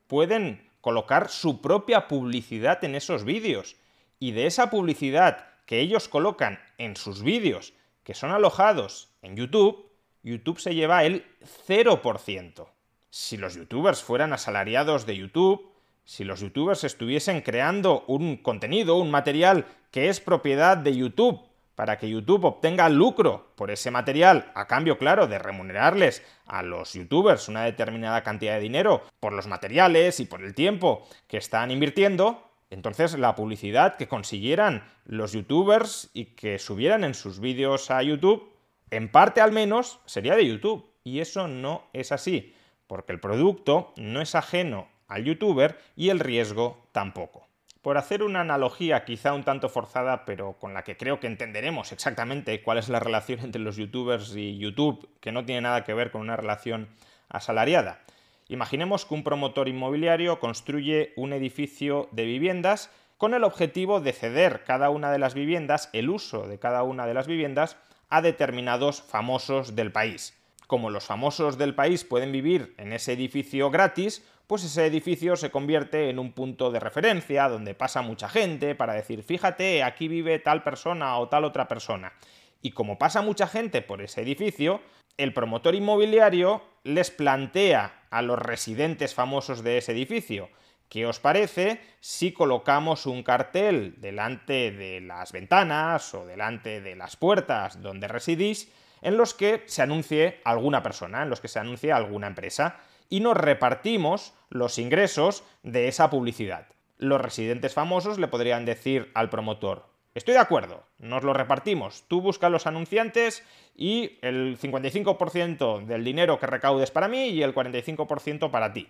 pueden 0.07 0.69
colocar 0.83 1.31
su 1.31 1.63
propia 1.63 2.07
publicidad 2.07 2.85
en 2.85 2.95
esos 2.95 3.25
vídeos. 3.25 3.77
Y 4.19 4.33
de 4.33 4.47
esa 4.47 4.69
publicidad 4.69 5.47
que 5.65 5.81
ellos 5.81 6.09
colocan 6.09 6.61
en 6.77 6.97
sus 6.97 7.23
vídeos, 7.23 7.73
que 8.05 8.13
son 8.13 8.31
alojados 8.31 9.09
en 9.23 9.37
YouTube, 9.37 9.91
YouTube 10.23 10.61
se 10.61 10.75
lleva 10.75 11.05
el 11.05 11.25
0%. 11.67 12.69
Si 13.09 13.39
los 13.39 13.55
youtubers 13.55 14.03
fueran 14.03 14.35
asalariados 14.35 15.07
de 15.07 15.17
YouTube, 15.17 15.71
si 16.05 16.25
los 16.25 16.41
youtubers 16.41 16.85
estuviesen 16.85 17.41
creando 17.41 18.05
un 18.07 18.37
contenido, 18.37 18.97
un 18.97 19.11
material 19.11 19.65
que 19.91 20.11
es 20.11 20.21
propiedad 20.21 20.77
de 20.77 20.95
YouTube 20.95 21.50
para 21.81 21.97
que 21.97 22.11
YouTube 22.11 22.45
obtenga 22.45 22.91
lucro 22.91 23.55
por 23.57 23.71
ese 23.71 23.91
material, 23.91 24.53
a 24.55 24.67
cambio, 24.67 24.99
claro, 24.99 25.27
de 25.29 25.39
remunerarles 25.39 26.23
a 26.45 26.63
los 26.63 26.93
youtubers 26.93 27.49
una 27.49 27.65
determinada 27.65 28.23
cantidad 28.23 28.57
de 28.57 28.61
dinero 28.61 29.03
por 29.19 29.33
los 29.33 29.47
materiales 29.47 30.21
y 30.21 30.27
por 30.27 30.45
el 30.45 30.55
tiempo 30.55 31.09
que 31.27 31.39
están 31.39 31.71
invirtiendo, 31.71 32.51
entonces 32.69 33.19
la 33.19 33.35
publicidad 33.35 33.97
que 33.97 34.09
consiguieran 34.09 34.85
los 35.07 35.33
youtubers 35.33 36.11
y 36.13 36.27
que 36.35 36.59
subieran 36.59 37.03
en 37.03 37.15
sus 37.15 37.41
vídeos 37.41 37.91
a 37.91 38.03
YouTube, 38.03 38.53
en 38.91 39.11
parte 39.11 39.41
al 39.41 39.51
menos, 39.51 40.01
sería 40.05 40.37
de 40.37 40.47
YouTube. 40.47 40.85
Y 41.03 41.21
eso 41.21 41.49
no 41.49 41.85
es 41.95 42.13
así, 42.13 42.55
porque 42.89 43.13
el 43.13 43.21
producto 43.21 43.95
no 43.97 44.21
es 44.21 44.35
ajeno 44.35 44.87
al 45.09 45.25
youtuber 45.25 45.79
y 45.97 46.11
el 46.11 46.21
riesgo 46.21 46.89
tampoco. 46.93 47.50
Por 47.83 47.97
hacer 47.97 48.23
una 48.23 48.43
analogía 48.43 49.07
quizá 49.07 49.33
un 49.33 49.43
tanto 49.43 49.71
forzada, 49.71 50.27
pero 50.27 50.59
con 50.59 50.75
la 50.75 50.85
que 50.85 50.99
creo 50.99 51.19
que 51.19 51.27
entenderemos 51.27 51.93
exactamente 51.93 52.63
cuál 52.63 52.77
es 52.77 52.91
la 52.91 53.01
relación 53.01 53.41
entre 53.43 53.63
los 53.63 53.77
youtubers 53.77 54.37
y 54.37 54.59
YouTube, 54.59 55.09
que 55.21 55.33
no 55.33 55.45
tiene 55.45 55.63
nada 55.63 55.85
que 55.85 55.95
ver 55.95 56.11
con 56.11 56.21
una 56.21 56.37
relación 56.37 56.89
asalariada. 57.31 58.01
Imaginemos 58.49 59.07
que 59.07 59.15
un 59.15 59.25
promotor 59.25 59.69
inmobiliario 59.69 60.41
construye 60.41 61.13
un 61.17 61.33
edificio 61.33 62.09
de 62.11 62.25
viviendas 62.25 62.91
con 63.17 63.33
el 63.33 63.45
objetivo 63.45 64.01
de 64.01 64.13
ceder 64.13 64.65
cada 64.65 64.91
una 64.91 65.13
de 65.13 65.19
las 65.19 65.35
viviendas, 65.35 65.89
el 65.93 66.11
uso 66.11 66.49
de 66.49 66.59
cada 66.59 66.83
una 66.83 67.07
de 67.07 67.15
las 67.15 67.27
viviendas, 67.27 67.77
a 68.09 68.23
determinados 68.23 69.03
famosos 69.03 69.77
del 69.77 69.93
país. 69.93 70.37
Como 70.67 70.91
los 70.91 71.05
famosos 71.05 71.57
del 71.57 71.75
país 71.75 72.05
pueden 72.05 72.33
vivir 72.33 72.75
en 72.77 72.93
ese 72.93 73.13
edificio 73.13 73.71
gratis, 73.71 74.27
pues 74.51 74.65
ese 74.65 74.85
edificio 74.85 75.37
se 75.37 75.53
convierte 75.53 76.11
en 76.11 76.19
un 76.19 76.33
punto 76.33 76.73
de 76.73 76.81
referencia 76.81 77.49
donde 77.49 77.77
pasa 77.77 78.03
mucha 78.03 78.29
gente 78.29 78.75
para 78.75 78.95
decir, 78.95 79.23
fíjate, 79.23 79.85
aquí 79.85 80.09
vive 80.09 80.41
tal 80.41 80.65
persona 80.65 81.17
o 81.19 81.29
tal 81.29 81.45
otra 81.45 81.69
persona. 81.69 82.15
Y 82.61 82.73
como 82.73 82.99
pasa 82.99 83.23
mucha 83.23 83.47
gente 83.47 83.81
por 83.81 84.03
ese 84.03 84.23
edificio, 84.23 84.81
el 85.19 85.33
promotor 85.33 85.77
inmobiliario 85.77 86.65
les 86.83 87.13
plantea 87.13 88.07
a 88.11 88.23
los 88.23 88.41
residentes 88.41 89.15
famosos 89.15 89.63
de 89.63 89.79
ese 89.79 89.93
edificio, 89.93 90.49
¿qué 90.89 91.07
os 91.07 91.21
parece 91.21 91.81
si 92.01 92.33
colocamos 92.33 93.07
un 93.07 93.23
cartel 93.23 94.01
delante 94.01 94.73
de 94.73 95.01
las 95.01 95.31
ventanas 95.31 96.13
o 96.13 96.27
delante 96.27 96.81
de 96.81 96.97
las 96.97 97.15
puertas 97.15 97.81
donde 97.83 98.09
residís 98.09 98.69
en 99.01 99.17
los 99.17 99.33
que 99.33 99.63
se 99.67 99.83
anuncie 99.83 100.41
alguna 100.43 100.83
persona, 100.83 101.23
en 101.23 101.31
los 101.31 101.41
que 101.41 101.47
se 101.47 101.61
anuncie 101.61 101.93
alguna 101.93 102.27
empresa? 102.27 102.81
Y 103.11 103.21
nos 103.21 103.37
repartimos 103.37 104.33
los 104.49 104.79
ingresos 104.79 105.45
de 105.63 105.89
esa 105.89 106.09
publicidad. 106.09 106.69
Los 106.97 107.21
residentes 107.21 107.75
famosos 107.75 108.19
le 108.19 108.29
podrían 108.29 108.65
decir 108.65 109.11
al 109.15 109.29
promotor, 109.29 109.87
estoy 110.15 110.35
de 110.35 110.41
acuerdo, 110.41 110.85
nos 110.99 111.25
lo 111.25 111.35
repartimos, 111.35 112.05
tú 112.09 112.23
buscas 112.23 112.51
los 112.51 112.67
anunciantes 112.67 113.45
y 113.77 114.19
el 114.23 114.59
55% 114.59 115.85
del 115.85 116.05
dinero 116.05 116.39
que 116.39 116.47
recaudes 116.47 116.91
para 116.91 117.09
mí 117.09 117.29
y 117.29 117.43
el 117.43 117.55
45% 117.55 118.51
para 118.51 118.73
ti. 118.73 118.89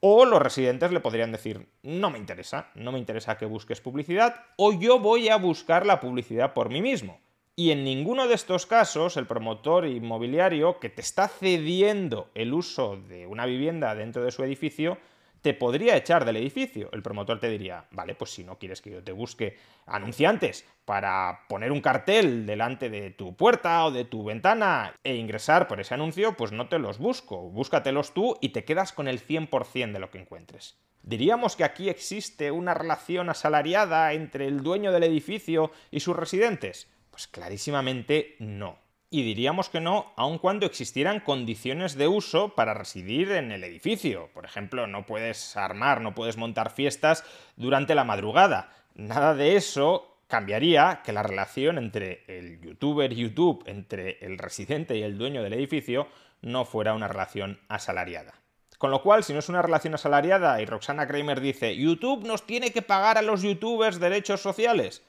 O 0.00 0.24
los 0.24 0.40
residentes 0.40 0.92
le 0.92 1.00
podrían 1.00 1.32
decir, 1.32 1.68
no 1.82 2.08
me 2.08 2.18
interesa, 2.18 2.70
no 2.74 2.92
me 2.92 2.98
interesa 2.98 3.36
que 3.36 3.44
busques 3.44 3.82
publicidad, 3.82 4.46
o 4.56 4.72
yo 4.72 4.98
voy 4.98 5.28
a 5.28 5.36
buscar 5.36 5.84
la 5.84 6.00
publicidad 6.00 6.54
por 6.54 6.70
mí 6.70 6.80
mismo. 6.80 7.20
Y 7.56 7.72
en 7.72 7.84
ninguno 7.84 8.26
de 8.26 8.34
estos 8.34 8.66
casos 8.66 9.16
el 9.16 9.26
promotor 9.26 9.86
inmobiliario 9.86 10.78
que 10.80 10.88
te 10.88 11.02
está 11.02 11.28
cediendo 11.28 12.30
el 12.34 12.54
uso 12.54 12.96
de 12.96 13.26
una 13.26 13.44
vivienda 13.44 13.94
dentro 13.94 14.24
de 14.24 14.30
su 14.30 14.42
edificio 14.44 14.98
te 15.42 15.54
podría 15.54 15.96
echar 15.96 16.24
del 16.24 16.36
edificio. 16.36 16.90
El 16.92 17.02
promotor 17.02 17.40
te 17.40 17.48
diría, 17.48 17.86
vale, 17.90 18.14
pues 18.14 18.30
si 18.30 18.44
no 18.44 18.58
quieres 18.58 18.80
que 18.82 18.90
yo 18.90 19.02
te 19.02 19.12
busque 19.12 19.56
anunciantes 19.86 20.66
para 20.84 21.46
poner 21.48 21.72
un 21.72 21.80
cartel 21.80 22.46
delante 22.46 22.90
de 22.90 23.10
tu 23.10 23.34
puerta 23.36 23.86
o 23.86 23.90
de 23.90 24.04
tu 24.04 24.24
ventana 24.24 24.94
e 25.02 25.14
ingresar 25.14 25.66
por 25.68 25.80
ese 25.80 25.94
anuncio, 25.94 26.36
pues 26.36 26.52
no 26.52 26.68
te 26.68 26.78
los 26.78 26.98
busco, 26.98 27.48
búscatelos 27.50 28.12
tú 28.12 28.36
y 28.40 28.50
te 28.50 28.64
quedas 28.64 28.92
con 28.92 29.08
el 29.08 29.20
100% 29.20 29.92
de 29.92 29.98
lo 29.98 30.10
que 30.10 30.18
encuentres. 30.18 30.78
¿Diríamos 31.02 31.56
que 31.56 31.64
aquí 31.64 31.88
existe 31.88 32.50
una 32.50 32.74
relación 32.74 33.30
asalariada 33.30 34.12
entre 34.12 34.46
el 34.46 34.62
dueño 34.62 34.92
del 34.92 35.04
edificio 35.04 35.70
y 35.90 36.00
sus 36.00 36.14
residentes? 36.14 36.88
Pues 37.10 37.26
clarísimamente 37.26 38.36
no. 38.38 38.78
Y 39.12 39.24
diríamos 39.24 39.68
que 39.68 39.80
no, 39.80 40.12
aun 40.16 40.38
cuando 40.38 40.66
existieran 40.66 41.18
condiciones 41.18 41.96
de 41.96 42.06
uso 42.06 42.54
para 42.54 42.74
residir 42.74 43.32
en 43.32 43.50
el 43.50 43.64
edificio. 43.64 44.30
Por 44.32 44.44
ejemplo, 44.44 44.86
no 44.86 45.04
puedes 45.04 45.56
armar, 45.56 46.00
no 46.00 46.14
puedes 46.14 46.36
montar 46.36 46.70
fiestas 46.70 47.24
durante 47.56 47.96
la 47.96 48.04
madrugada. 48.04 48.72
Nada 48.94 49.34
de 49.34 49.56
eso 49.56 50.18
cambiaría 50.28 51.00
que 51.04 51.12
la 51.12 51.24
relación 51.24 51.76
entre 51.76 52.22
el 52.28 52.60
youtuber 52.60 53.12
YouTube, 53.12 53.64
entre 53.66 54.24
el 54.24 54.38
residente 54.38 54.96
y 54.96 55.02
el 55.02 55.18
dueño 55.18 55.42
del 55.42 55.54
edificio, 55.54 56.06
no 56.40 56.64
fuera 56.64 56.94
una 56.94 57.08
relación 57.08 57.58
asalariada. 57.68 58.34
Con 58.78 58.92
lo 58.92 59.02
cual, 59.02 59.24
si 59.24 59.32
no 59.32 59.40
es 59.40 59.48
una 59.48 59.60
relación 59.60 59.94
asalariada 59.94 60.62
y 60.62 60.66
Roxana 60.66 61.06
Kramer 61.06 61.40
dice, 61.40 61.76
YouTube 61.76 62.24
nos 62.24 62.46
tiene 62.46 62.72
que 62.72 62.80
pagar 62.80 63.18
a 63.18 63.22
los 63.22 63.42
youtubers 63.42 64.00
derechos 64.00 64.40
sociales, 64.40 65.04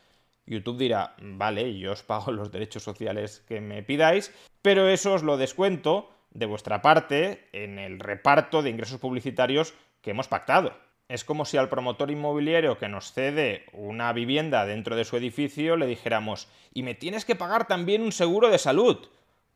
YouTube 0.51 0.77
dirá, 0.77 1.15
vale, 1.21 1.77
yo 1.79 1.93
os 1.93 2.03
pago 2.03 2.31
los 2.31 2.51
derechos 2.51 2.83
sociales 2.83 3.43
que 3.47 3.61
me 3.61 3.83
pidáis, 3.83 4.33
pero 4.61 4.89
eso 4.89 5.13
os 5.13 5.23
lo 5.23 5.37
descuento 5.37 6.11
de 6.31 6.45
vuestra 6.45 6.81
parte 6.81 7.47
en 7.53 7.79
el 7.79 7.99
reparto 7.99 8.61
de 8.61 8.69
ingresos 8.69 8.99
publicitarios 8.99 9.73
que 10.01 10.11
hemos 10.11 10.27
pactado. 10.27 10.73
Es 11.07 11.23
como 11.25 11.45
si 11.45 11.57
al 11.57 11.69
promotor 11.69 12.11
inmobiliario 12.11 12.77
que 12.77 12.87
nos 12.87 13.13
cede 13.13 13.65
una 13.73 14.13
vivienda 14.13 14.65
dentro 14.65 14.95
de 14.95 15.05
su 15.05 15.17
edificio 15.17 15.75
le 15.77 15.87
dijéramos, 15.87 16.47
y 16.73 16.83
me 16.83 16.95
tienes 16.95 17.25
que 17.25 17.35
pagar 17.35 17.67
también 17.67 18.01
un 18.01 18.11
seguro 18.11 18.49
de 18.49 18.57
salud. 18.57 19.07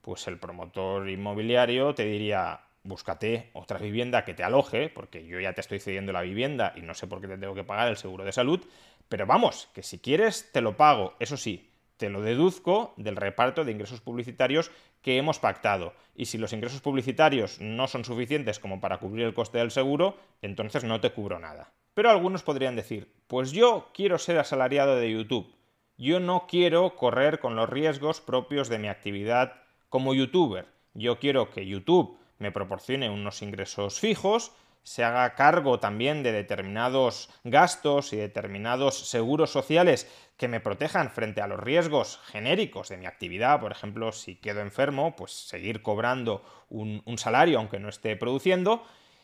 Pues 0.01 0.27
el 0.27 0.37
promotor 0.37 1.09
inmobiliario 1.09 1.95
te 1.95 2.05
diría, 2.05 2.61
búscate 2.83 3.49
otra 3.53 3.79
vivienda 3.79 4.23
que 4.23 4.33
te 4.33 4.43
aloje, 4.43 4.89
porque 4.89 5.25
yo 5.25 5.39
ya 5.39 5.53
te 5.53 5.61
estoy 5.61 5.79
cediendo 5.79 6.13
la 6.13 6.21
vivienda 6.21 6.73
y 6.75 6.81
no 6.81 6.93
sé 6.93 7.07
por 7.07 7.19
qué 7.19 7.27
te 7.27 7.37
tengo 7.37 7.55
que 7.55 7.63
pagar 7.63 7.87
el 7.87 7.97
seguro 7.97 8.23
de 8.23 8.31
salud, 8.31 8.61
pero 9.09 9.25
vamos, 9.25 9.69
que 9.73 9.83
si 9.83 9.99
quieres 9.99 10.51
te 10.51 10.61
lo 10.61 10.77
pago, 10.77 11.13
eso 11.19 11.37
sí, 11.37 11.69
te 11.97 12.09
lo 12.09 12.21
deduzco 12.21 12.93
del 12.97 13.15
reparto 13.15 13.63
de 13.63 13.71
ingresos 13.71 14.01
publicitarios 14.01 14.71
que 15.01 15.17
hemos 15.17 15.39
pactado. 15.39 15.93
Y 16.15 16.25
si 16.25 16.37
los 16.37 16.51
ingresos 16.51 16.81
publicitarios 16.81 17.61
no 17.61 17.87
son 17.87 18.03
suficientes 18.03 18.59
como 18.59 18.81
para 18.81 18.97
cubrir 18.97 19.25
el 19.25 19.33
coste 19.33 19.59
del 19.59 19.71
seguro, 19.71 20.17
entonces 20.41 20.83
no 20.83 20.99
te 20.99 21.11
cubro 21.11 21.39
nada. 21.39 21.71
Pero 21.93 22.09
algunos 22.09 22.43
podrían 22.43 22.75
decir, 22.75 23.13
pues 23.27 23.51
yo 23.51 23.89
quiero 23.93 24.17
ser 24.17 24.39
asalariado 24.39 24.97
de 24.97 25.11
YouTube. 25.11 25.53
Yo 25.97 26.19
no 26.19 26.45
quiero 26.47 26.95
correr 26.95 27.39
con 27.39 27.55
los 27.55 27.69
riesgos 27.69 28.19
propios 28.19 28.67
de 28.67 28.79
mi 28.79 28.89
actividad 28.89 29.53
como 29.89 30.13
youtuber. 30.13 30.67
Yo 30.93 31.19
quiero 31.19 31.49
que 31.49 31.65
YouTube 31.65 32.17
me 32.37 32.51
proporcione 32.51 33.09
unos 33.09 33.41
ingresos 33.41 33.99
fijos, 33.99 34.51
se 34.85 35.03
haga 35.03 35.33
cargo 35.33 35.79
también 35.79 36.21
de 36.21 36.31
determinados 36.31 37.29
gastos 37.43 38.13
y 38.13 38.17
determinados 38.17 39.09
seguros 39.09 39.49
sociales 39.49 40.07
que 40.37 40.47
me 40.47 40.59
protejan 40.59 41.09
frente 41.09 41.41
a 41.41 41.47
los 41.47 41.59
riesgos 41.59 42.19
genéricos 42.25 42.89
de 42.89 42.97
mi 42.97 43.07
actividad, 43.07 43.59
por 43.59 43.71
ejemplo, 43.71 44.11
si 44.11 44.35
quedo 44.35 44.61
enfermo, 44.61 45.15
pues 45.15 45.31
seguir 45.31 45.81
cobrando 45.81 46.43
un, 46.69 47.01
salario 47.17 47.57
aunque 47.57 47.79
no 47.79 47.89
esté 47.89 48.15
produciendo, 48.15 48.83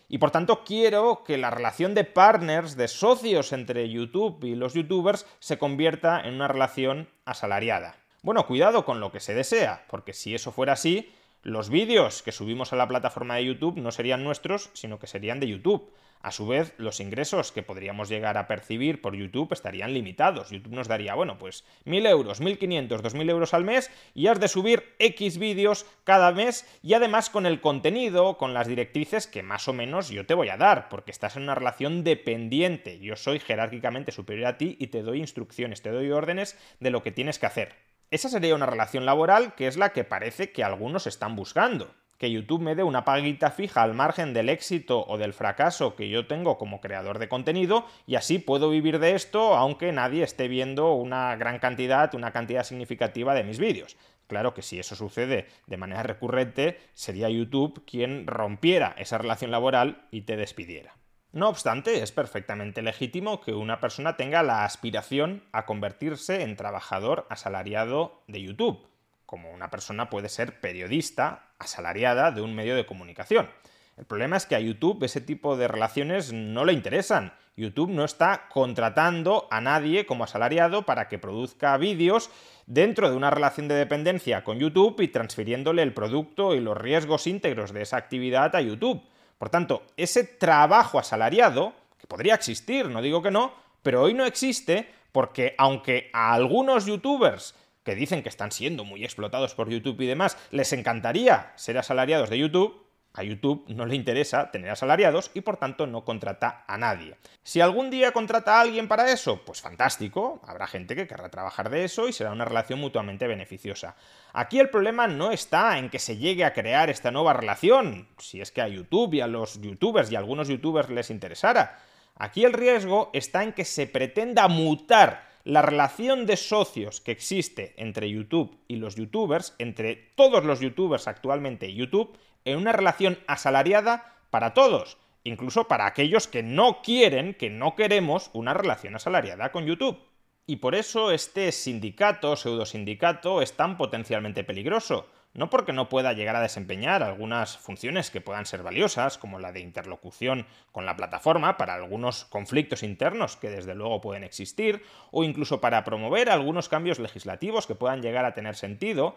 y 0.10 0.18
por 0.18 0.32
tanto 0.32 0.64
quiero 0.64 1.24
que 1.24 1.38
la 1.38 1.52
relación 1.52 1.94
de 1.94 2.06
partners, 2.06 2.76
de 2.76 2.88
socios 2.88 3.54
entre 3.54 3.88
YouTube 3.88 4.44
y 4.44 4.56
los 4.56 4.74
youtubers, 4.74 5.28
se 5.38 5.60
convierta 5.60 6.22
en 6.22 6.34
una 6.34 6.48
relación 6.48 7.08
asalariada. 7.26 7.98
Bueno, 8.24 8.48
cuidado 8.48 8.84
con 8.84 9.00
lo 9.00 9.12
que 9.12 9.20
se 9.20 9.36
desea, 9.36 9.86
porque 9.88 10.14
si 10.14 10.34
eso 10.34 10.52
fuera 10.52 10.74
así, 10.74 11.14
los 11.44 11.70
vídeos 11.70 12.22
que 12.22 12.32
subimos 12.32 12.72
a 12.72 12.76
la 12.76 12.88
plataforma 12.88 13.36
de 13.36 13.46
YouTube 13.46 13.80
no 13.80 13.92
serían 13.92 14.24
nuestros, 14.24 14.70
sino 14.74 15.00
que 15.00 15.08
serían 15.08 15.40
de 15.40 15.48
YouTube. 15.48 15.92
A 16.22 16.32
su 16.32 16.46
vez, 16.46 16.76
los 16.78 17.00
ingresos 17.00 17.52
que 17.52 17.64
podríamos 17.64 18.08
llegar 18.08 18.38
a 18.38 18.46
percibir 18.46 19.02
por 19.02 19.16
YouTube 19.16 19.52
estarían 19.54 19.92
limitados. 19.92 20.52
YouTube 20.52 20.76
nos 20.76 20.88
daría, 20.88 21.16
bueno, 21.16 21.40
pues 21.40 21.66
1.000 21.86 22.08
euros, 22.08 22.42
1.500, 22.42 23.02
2.000 23.02 23.30
euros 23.32 23.56
al 23.56 23.64
mes 23.64 23.90
y 24.14 24.28
has 24.28 24.40
de 24.40 24.48
subir 24.48 24.94
X 25.00 25.40
vídeos 25.40 25.88
cada 26.04 26.32
mes 26.32 26.68
y 26.84 26.94
además 26.94 27.32
con 27.32 27.48
el 27.48 27.60
contenido, 27.60 28.38
con 28.38 28.54
las 28.54 28.68
directrices 28.68 29.26
que 29.26 29.42
más 29.42 29.68
o 29.68 29.74
menos 29.74 30.10
yo 30.10 30.28
te 30.28 30.36
voy 30.36 30.50
a 30.50 30.58
dar, 30.58 30.90
porque 30.90 31.10
estás 31.10 31.38
en 31.38 31.44
una 31.44 31.56
relación 31.56 32.04
dependiente. 32.04 33.00
Yo 33.00 33.16
soy 33.16 33.40
jerárquicamente 33.40 34.12
superior 34.12 34.46
a 34.46 34.58
ti 34.60 34.78
y 34.80 34.88
te 34.88 35.02
doy 35.02 35.18
instrucciones, 35.20 35.82
te 35.82 35.90
doy 35.90 36.12
órdenes 36.12 36.56
de 36.80 36.92
lo 36.92 37.02
que 37.02 37.12
tienes 37.12 37.40
que 37.40 37.48
hacer. 37.48 37.91
Esa 38.12 38.28
sería 38.28 38.56
una 38.56 38.66
relación 38.66 39.06
laboral 39.06 39.56
que 39.56 39.68
es 39.68 39.78
la 39.78 39.94
que 39.94 40.04
parece 40.04 40.52
que 40.52 40.66
algunos 40.66 41.08
están 41.08 41.38
buscando. 41.38 41.96
Que 42.18 42.30
YouTube 42.30 42.62
me 42.62 42.76
dé 42.76 42.84
una 42.84 43.06
paguita 43.06 43.52
fija 43.52 43.84
al 43.84 43.94
margen 43.94 44.34
del 44.34 44.50
éxito 44.50 45.06
o 45.08 45.18
del 45.18 45.32
fracaso 45.32 45.96
que 45.96 46.10
yo 46.10 46.28
tengo 46.28 46.58
como 46.58 46.82
creador 46.82 47.20
de 47.20 47.30
contenido 47.30 47.86
y 48.06 48.16
así 48.16 48.38
puedo 48.38 48.70
vivir 48.70 49.00
de 49.00 49.16
esto 49.16 49.56
aunque 49.56 49.94
nadie 49.94 50.24
esté 50.26 50.50
viendo 50.50 50.92
una 50.92 51.38
gran 51.38 51.60
cantidad, 51.60 52.14
una 52.14 52.34
cantidad 52.34 52.66
significativa 52.66 53.34
de 53.34 53.46
mis 53.46 53.60
vídeos. 53.60 53.96
Claro 54.28 54.54
que 54.54 54.62
si 54.62 54.78
eso 54.78 54.98
sucede 54.98 55.48
de 55.68 55.78
manera 55.78 56.04
recurrente, 56.04 56.82
sería 56.94 57.30
YouTube 57.30 57.86
quien 57.86 58.28
rompiera 58.28 58.94
esa 58.98 59.20
relación 59.20 59.52
laboral 59.52 60.06
y 60.12 60.24
te 60.24 60.36
despidiera. 60.36 61.01
No 61.34 61.48
obstante, 61.48 62.04
es 62.04 62.12
perfectamente 62.12 62.82
legítimo 62.82 63.40
que 63.40 63.54
una 63.54 63.80
persona 63.80 64.18
tenga 64.18 64.44
la 64.44 64.66
aspiración 64.66 65.44
a 65.54 65.66
convertirse 65.66 66.42
en 66.42 66.58
trabajador 66.58 67.26
asalariado 67.30 68.22
de 68.28 68.42
YouTube, 68.42 68.86
como 69.26 69.50
una 69.52 69.70
persona 69.70 70.10
puede 70.10 70.28
ser 70.28 70.60
periodista 70.60 71.54
asalariada 71.58 72.32
de 72.32 72.42
un 72.42 72.54
medio 72.54 72.76
de 72.76 72.86
comunicación. 72.86 73.50
El 73.96 74.04
problema 74.04 74.36
es 74.36 74.46
que 74.46 74.56
a 74.56 74.60
YouTube 74.60 75.04
ese 75.04 75.22
tipo 75.22 75.56
de 75.56 75.70
relaciones 75.70 76.34
no 76.34 76.66
le 76.66 76.74
interesan. 76.74 77.34
YouTube 77.56 77.92
no 77.92 78.04
está 78.04 78.50
contratando 78.50 79.48
a 79.52 79.62
nadie 79.62 80.06
como 80.06 80.26
asalariado 80.26 80.86
para 80.86 81.08
que 81.08 81.20
produzca 81.20 81.78
vídeos 81.78 82.30
dentro 82.66 83.10
de 83.10 83.16
una 83.16 83.30
relación 83.30 83.70
de 83.70 83.76
dependencia 83.76 84.44
con 84.44 84.60
YouTube 84.60 85.00
y 85.00 85.08
transfiriéndole 85.08 85.82
el 85.82 85.94
producto 85.94 86.56
y 86.56 86.60
los 86.60 86.78
riesgos 86.78 87.26
íntegros 87.26 87.72
de 87.72 87.84
esa 87.84 87.96
actividad 87.96 88.54
a 88.54 88.62
YouTube. 88.62 89.02
Por 89.42 89.50
tanto, 89.50 89.82
ese 89.98 90.24
trabajo 90.24 91.00
asalariado, 91.00 91.74
que 91.98 92.06
podría 92.06 92.36
existir, 92.36 92.88
no 92.90 93.02
digo 93.02 93.24
que 93.24 93.32
no, 93.32 93.52
pero 93.82 94.04
hoy 94.04 94.14
no 94.14 94.24
existe 94.24 94.88
porque 95.12 95.56
aunque 95.58 96.12
a 96.14 96.34
algunos 96.34 96.86
youtubers 96.86 97.56
que 97.84 97.96
dicen 97.96 98.22
que 98.22 98.30
están 98.30 98.52
siendo 98.52 98.86
muy 98.86 99.04
explotados 99.04 99.56
por 99.56 99.68
YouTube 99.68 100.00
y 100.02 100.06
demás, 100.06 100.38
les 100.52 100.72
encantaría 100.74 101.54
ser 101.56 101.80
asalariados 101.80 102.30
de 102.30 102.38
YouTube, 102.38 102.86
a 103.14 103.24
YouTube 103.24 103.66
no 103.68 103.86
le 103.86 103.96
interesa 103.96 104.52
tener 104.52 104.72
asalariados 104.72 105.32
y 105.34 105.42
por 105.42 105.58
tanto 105.58 105.88
no 105.88 106.06
contrata 106.06 106.64
a 106.68 106.78
nadie. 106.78 107.16
Si 107.44 107.60
algún 107.60 107.90
día 107.90 108.12
contrata 108.12 108.58
a 108.58 108.62
alguien 108.62 108.88
para 108.88 109.12
eso, 109.12 109.44
pues 109.44 109.62
fantástico, 109.62 110.42
habrá 110.46 110.68
gente 110.68 110.96
que 110.96 111.08
querrá 111.08 111.30
trabajar 111.30 111.70
de 111.70 111.84
eso 111.84 112.08
y 112.08 112.14
será 112.14 112.32
una 112.32 112.46
relación 112.46 112.80
mutuamente 112.80 113.28
beneficiosa. 113.28 113.96
Aquí 114.34 114.60
el 114.60 114.70
problema 114.70 115.08
no 115.08 115.32
está 115.32 115.78
en 115.78 115.90
que 115.90 116.00
se 116.00 116.18
llegue 116.18 116.46
a 116.46 116.54
crear 116.54 116.90
esta 116.90 117.12
nueva 117.12 117.34
relación, 117.34 118.08
si 118.18 118.42
es 118.42 118.52
que 118.52 118.62
a 118.62 118.68
YouTube 118.68 119.14
y 119.16 119.22
a 119.22 119.28
los 119.28 119.62
youtubers 119.62 120.12
y 120.12 120.16
a 120.16 120.20
algunos 120.20 120.48
youtubers 120.48 120.90
les 120.90 121.10
interesara. 121.10 121.80
Aquí 122.16 122.46
el 122.46 122.54
riesgo 122.54 123.10
está 123.14 123.44
en 123.44 123.54
que 123.54 123.66
se 123.66 123.88
pretenda 123.88 124.48
mutar 124.48 125.32
la 125.44 125.62
relación 125.62 126.26
de 126.26 126.38
socios 126.38 127.02
que 127.02 127.12
existe 127.12 127.74
entre 127.78 128.10
YouTube 128.10 128.60
y 128.68 128.76
los 128.76 128.96
youtubers, 128.96 129.56
entre 129.58 129.96
todos 130.16 130.46
los 130.46 130.60
youtubers 130.60 131.08
actualmente 131.08 131.68
y 131.68 131.76
YouTube, 131.76 132.16
en 132.46 132.58
una 132.58 132.72
relación 132.72 133.20
asalariada 133.28 134.16
para 134.30 134.54
todos, 134.54 134.98
incluso 135.24 135.68
para 135.68 135.86
aquellos 135.86 136.28
que 136.28 136.44
no 136.44 136.82
quieren, 136.82 137.34
que 137.34 137.50
no 137.50 137.76
queremos 137.76 138.30
una 138.34 138.54
relación 138.54 138.96
asalariada 138.96 139.52
con 139.52 139.66
YouTube. 139.66 140.00
Y 140.48 140.58
por 140.58 140.76
eso 140.76 141.12
este 141.12 141.52
sindicato, 141.52 142.36
pseudosindicato, 142.36 143.42
es 143.42 143.54
tan 143.54 143.78
potencialmente 143.78 144.44
peligroso. 144.44 145.08
No 145.34 145.50
porque 145.50 145.72
no 145.72 145.88
pueda 145.88 146.12
llegar 146.12 146.36
a 146.36 146.42
desempeñar 146.42 147.04
algunas 147.04 147.58
funciones 147.58 148.12
que 148.12 148.20
puedan 148.20 148.46
ser 148.46 148.64
valiosas, 148.64 149.18
como 149.18 149.40
la 149.40 149.54
de 149.54 149.62
interlocución 149.62 150.46
con 150.74 150.86
la 150.86 150.98
plataforma 150.98 151.56
para 151.56 151.76
algunos 151.76 152.26
conflictos 152.26 152.84
internos 152.84 153.38
que 153.38 153.50
desde 153.50 153.74
luego 153.74 154.02
pueden 154.02 154.26
existir, 154.26 154.84
o 155.10 155.24
incluso 155.24 155.62
para 155.62 155.86
promover 155.86 156.30
algunos 156.30 156.68
cambios 156.68 157.00
legislativos 157.00 157.66
que 157.66 157.76
puedan 157.76 158.02
llegar 158.02 158.26
a 158.26 158.34
tener 158.34 158.58
sentido, 158.58 159.16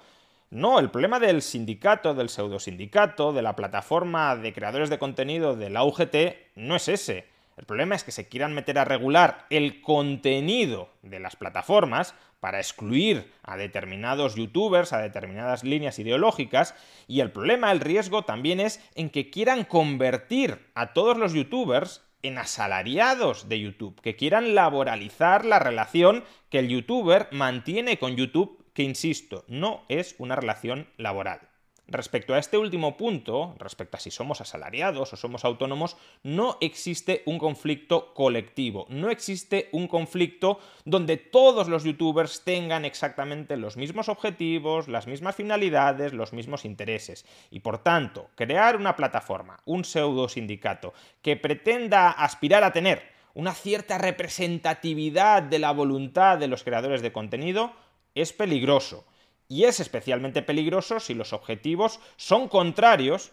no, 0.54 0.78
el 0.78 0.88
problema 0.88 1.18
del 1.18 1.42
sindicato, 1.42 2.14
del 2.14 2.28
pseudosindicato, 2.28 3.32
de 3.32 3.42
la 3.42 3.56
plataforma 3.56 4.36
de 4.36 4.52
creadores 4.52 4.88
de 4.88 5.00
contenido 5.00 5.56
de 5.56 5.68
la 5.68 5.82
UGT 5.82 6.14
no 6.54 6.76
es 6.76 6.86
ese. 6.86 7.26
El 7.56 7.64
problema 7.64 7.96
es 7.96 8.04
que 8.04 8.12
se 8.12 8.28
quieran 8.28 8.54
meter 8.54 8.78
a 8.78 8.84
regular 8.84 9.46
el 9.50 9.82
contenido 9.82 10.90
de 11.02 11.18
las 11.18 11.34
plataformas 11.34 12.14
para 12.38 12.58
excluir 12.58 13.32
a 13.42 13.56
determinados 13.56 14.36
youtubers, 14.36 14.92
a 14.92 14.98
determinadas 14.98 15.64
líneas 15.64 15.98
ideológicas, 15.98 16.76
y 17.08 17.18
el 17.18 17.32
problema, 17.32 17.72
el 17.72 17.80
riesgo 17.80 18.22
también 18.22 18.60
es 18.60 18.80
en 18.94 19.10
que 19.10 19.30
quieran 19.30 19.64
convertir 19.64 20.70
a 20.76 20.92
todos 20.92 21.18
los 21.18 21.32
youtubers 21.32 22.04
en 22.22 22.38
asalariados 22.38 23.48
de 23.48 23.58
YouTube, 23.58 24.00
que 24.00 24.14
quieran 24.14 24.54
laboralizar 24.54 25.44
la 25.44 25.58
relación 25.58 26.22
que 26.48 26.60
el 26.60 26.68
youtuber 26.68 27.26
mantiene 27.32 27.98
con 27.98 28.14
YouTube 28.14 28.63
que, 28.74 28.82
insisto, 28.82 29.44
no 29.48 29.84
es 29.88 30.14
una 30.18 30.36
relación 30.36 30.88
laboral. 30.98 31.48
Respecto 31.86 32.32
a 32.32 32.38
este 32.38 32.56
último 32.56 32.96
punto, 32.96 33.54
respecto 33.58 33.98
a 33.98 34.00
si 34.00 34.10
somos 34.10 34.40
asalariados 34.40 35.12
o 35.12 35.16
somos 35.16 35.44
autónomos, 35.44 35.98
no 36.22 36.56
existe 36.62 37.22
un 37.26 37.38
conflicto 37.38 38.14
colectivo, 38.14 38.86
no 38.88 39.10
existe 39.10 39.68
un 39.72 39.86
conflicto 39.86 40.58
donde 40.86 41.18
todos 41.18 41.68
los 41.68 41.84
youtubers 41.84 42.42
tengan 42.42 42.86
exactamente 42.86 43.58
los 43.58 43.76
mismos 43.76 44.08
objetivos, 44.08 44.88
las 44.88 45.06
mismas 45.06 45.36
finalidades, 45.36 46.14
los 46.14 46.32
mismos 46.32 46.64
intereses. 46.64 47.26
Y 47.50 47.60
por 47.60 47.82
tanto, 47.82 48.30
crear 48.34 48.76
una 48.76 48.96
plataforma, 48.96 49.58
un 49.66 49.84
pseudo 49.84 50.30
sindicato, 50.30 50.94
que 51.20 51.36
pretenda 51.36 52.10
aspirar 52.10 52.64
a 52.64 52.72
tener 52.72 53.12
una 53.34 53.52
cierta 53.52 53.98
representatividad 53.98 55.42
de 55.42 55.58
la 55.58 55.72
voluntad 55.72 56.38
de 56.38 56.48
los 56.48 56.64
creadores 56.64 57.02
de 57.02 57.12
contenido, 57.12 57.74
es 58.14 58.32
peligroso. 58.32 59.04
Y 59.48 59.64
es 59.64 59.80
especialmente 59.80 60.42
peligroso 60.42 61.00
si 61.00 61.14
los 61.14 61.32
objetivos 61.32 62.00
son 62.16 62.48
contrarios 62.48 63.32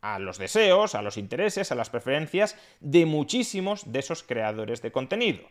a 0.00 0.18
los 0.18 0.36
deseos, 0.36 0.94
a 0.94 1.02
los 1.02 1.16
intereses, 1.16 1.70
a 1.70 1.76
las 1.76 1.88
preferencias 1.88 2.56
de 2.80 3.06
muchísimos 3.06 3.92
de 3.92 4.00
esos 4.00 4.22
creadores 4.22 4.82
de 4.82 4.90
contenido. 4.90 5.42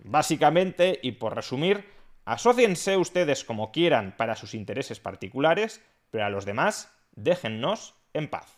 Básicamente, 0.00 1.00
y 1.02 1.12
por 1.12 1.34
resumir, 1.34 1.88
asóciense 2.24 2.96
ustedes 2.96 3.44
como 3.44 3.72
quieran 3.72 4.14
para 4.16 4.36
sus 4.36 4.54
intereses 4.54 5.00
particulares, 5.00 5.80
pero 6.10 6.26
a 6.26 6.30
los 6.30 6.44
demás 6.44 6.92
déjennos 7.16 7.94
en 8.12 8.28
paz. 8.28 8.57